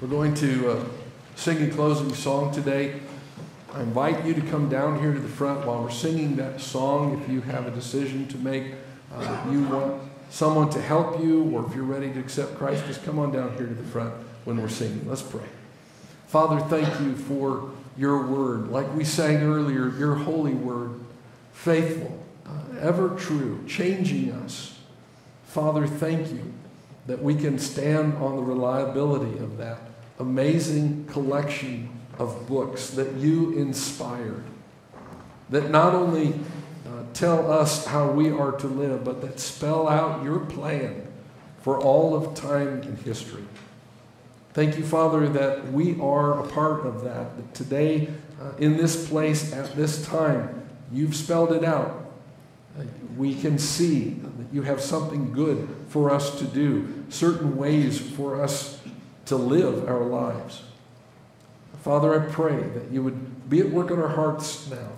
We're 0.00 0.08
going 0.08 0.34
to 0.34 0.70
uh, 0.70 0.84
sing 1.36 1.62
a 1.62 1.70
closing 1.72 2.12
song 2.14 2.52
today. 2.52 3.00
I 3.72 3.82
invite 3.82 4.26
you 4.26 4.34
to 4.34 4.40
come 4.42 4.68
down 4.68 4.98
here 4.98 5.12
to 5.12 5.20
the 5.20 5.28
front 5.28 5.64
while 5.64 5.82
we're 5.82 5.90
singing 5.90 6.36
that 6.36 6.60
song. 6.60 7.22
If 7.22 7.30
you 7.30 7.40
have 7.42 7.66
a 7.66 7.70
decision 7.70 8.26
to 8.28 8.36
make, 8.38 8.74
uh, 9.12 9.46
you 9.50 9.62
want 9.64 10.02
someone 10.30 10.70
to 10.70 10.80
help 10.80 11.20
you, 11.20 11.44
or 11.56 11.66
if 11.66 11.74
you're 11.74 11.84
ready 11.84 12.12
to 12.12 12.20
accept 12.20 12.56
Christ, 12.56 12.86
just 12.86 13.02
come 13.04 13.18
on 13.18 13.32
down 13.32 13.56
here 13.56 13.66
to 13.66 13.74
the 13.74 13.84
front 13.84 14.14
when 14.44 14.60
we're 14.60 14.68
singing. 14.68 15.08
Let's 15.08 15.22
pray. 15.22 15.46
Father, 16.28 16.60
thank 16.60 17.00
you 17.00 17.16
for 17.16 17.72
your 17.96 18.26
word. 18.26 18.68
Like 18.68 18.94
we 18.94 19.04
sang 19.04 19.42
earlier, 19.42 19.88
your 19.96 20.14
holy 20.14 20.54
word, 20.54 21.00
faithful, 21.52 22.24
uh, 22.46 22.78
ever 22.78 23.16
true, 23.16 23.64
changing 23.66 24.30
us. 24.32 24.78
Father, 25.44 25.86
thank 25.86 26.30
you 26.30 26.52
that 27.06 27.20
we 27.20 27.34
can 27.34 27.58
stand 27.58 28.14
on 28.18 28.36
the 28.36 28.42
reliability 28.42 29.38
of 29.38 29.56
that 29.56 29.80
amazing 30.20 31.06
collection 31.06 31.88
of 32.18 32.46
books 32.46 32.90
that 32.90 33.14
you 33.14 33.52
inspired, 33.58 34.44
that 35.48 35.70
not 35.70 35.94
only 35.94 36.34
tell 37.14 37.50
us 37.50 37.86
how 37.86 38.10
we 38.10 38.30
are 38.30 38.52
to 38.52 38.66
live, 38.66 39.04
but 39.04 39.20
that 39.22 39.40
spell 39.40 39.88
out 39.88 40.24
your 40.24 40.40
plan 40.40 41.06
for 41.62 41.78
all 41.78 42.14
of 42.14 42.34
time 42.34 42.80
and 42.82 42.98
history. 42.98 43.44
Thank 44.52 44.78
you, 44.78 44.84
Father, 44.84 45.28
that 45.28 45.72
we 45.72 46.00
are 46.00 46.40
a 46.40 46.48
part 46.48 46.84
of 46.84 47.04
that. 47.04 47.36
That 47.36 47.54
today, 47.54 48.08
uh, 48.40 48.52
in 48.58 48.76
this 48.76 49.08
place, 49.08 49.52
at 49.52 49.76
this 49.76 50.04
time, 50.04 50.68
you've 50.90 51.14
spelled 51.14 51.52
it 51.52 51.64
out. 51.64 52.12
We 53.16 53.34
can 53.34 53.58
see 53.58 54.10
that 54.10 54.52
you 54.52 54.62
have 54.62 54.80
something 54.80 55.32
good 55.32 55.68
for 55.88 56.10
us 56.10 56.38
to 56.38 56.44
do, 56.44 57.04
certain 57.10 57.56
ways 57.56 58.00
for 58.00 58.42
us 58.42 58.80
to 59.26 59.36
live 59.36 59.88
our 59.88 60.04
lives. 60.04 60.62
Father, 61.82 62.20
I 62.20 62.30
pray 62.30 62.56
that 62.56 62.90
you 62.90 63.02
would 63.02 63.48
be 63.48 63.60
at 63.60 63.70
work 63.70 63.90
in 63.90 63.98
our 63.98 64.08
hearts 64.08 64.68
now. 64.70 64.90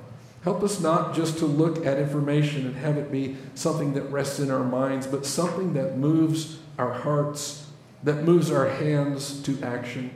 Help 0.42 0.62
us 0.62 0.80
not 0.80 1.14
just 1.14 1.38
to 1.38 1.46
look 1.46 1.86
at 1.86 1.98
information 1.98 2.66
and 2.66 2.76
have 2.76 2.98
it 2.98 3.12
be 3.12 3.36
something 3.54 3.94
that 3.94 4.02
rests 4.10 4.40
in 4.40 4.50
our 4.50 4.64
minds, 4.64 5.06
but 5.06 5.24
something 5.24 5.74
that 5.74 5.96
moves 5.96 6.58
our 6.78 6.92
hearts, 6.92 7.66
that 8.02 8.24
moves 8.24 8.50
our 8.50 8.68
hands 8.68 9.40
to 9.42 9.60
action, 9.62 10.10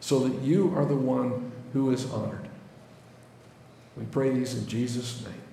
so 0.00 0.20
that 0.20 0.42
you 0.42 0.74
are 0.76 0.84
the 0.84 0.94
one 0.94 1.50
who 1.72 1.90
is 1.90 2.10
honored. 2.12 2.48
We 3.96 4.04
pray 4.04 4.30
these 4.30 4.54
in 4.54 4.66
Jesus' 4.66 5.24
name. 5.24 5.47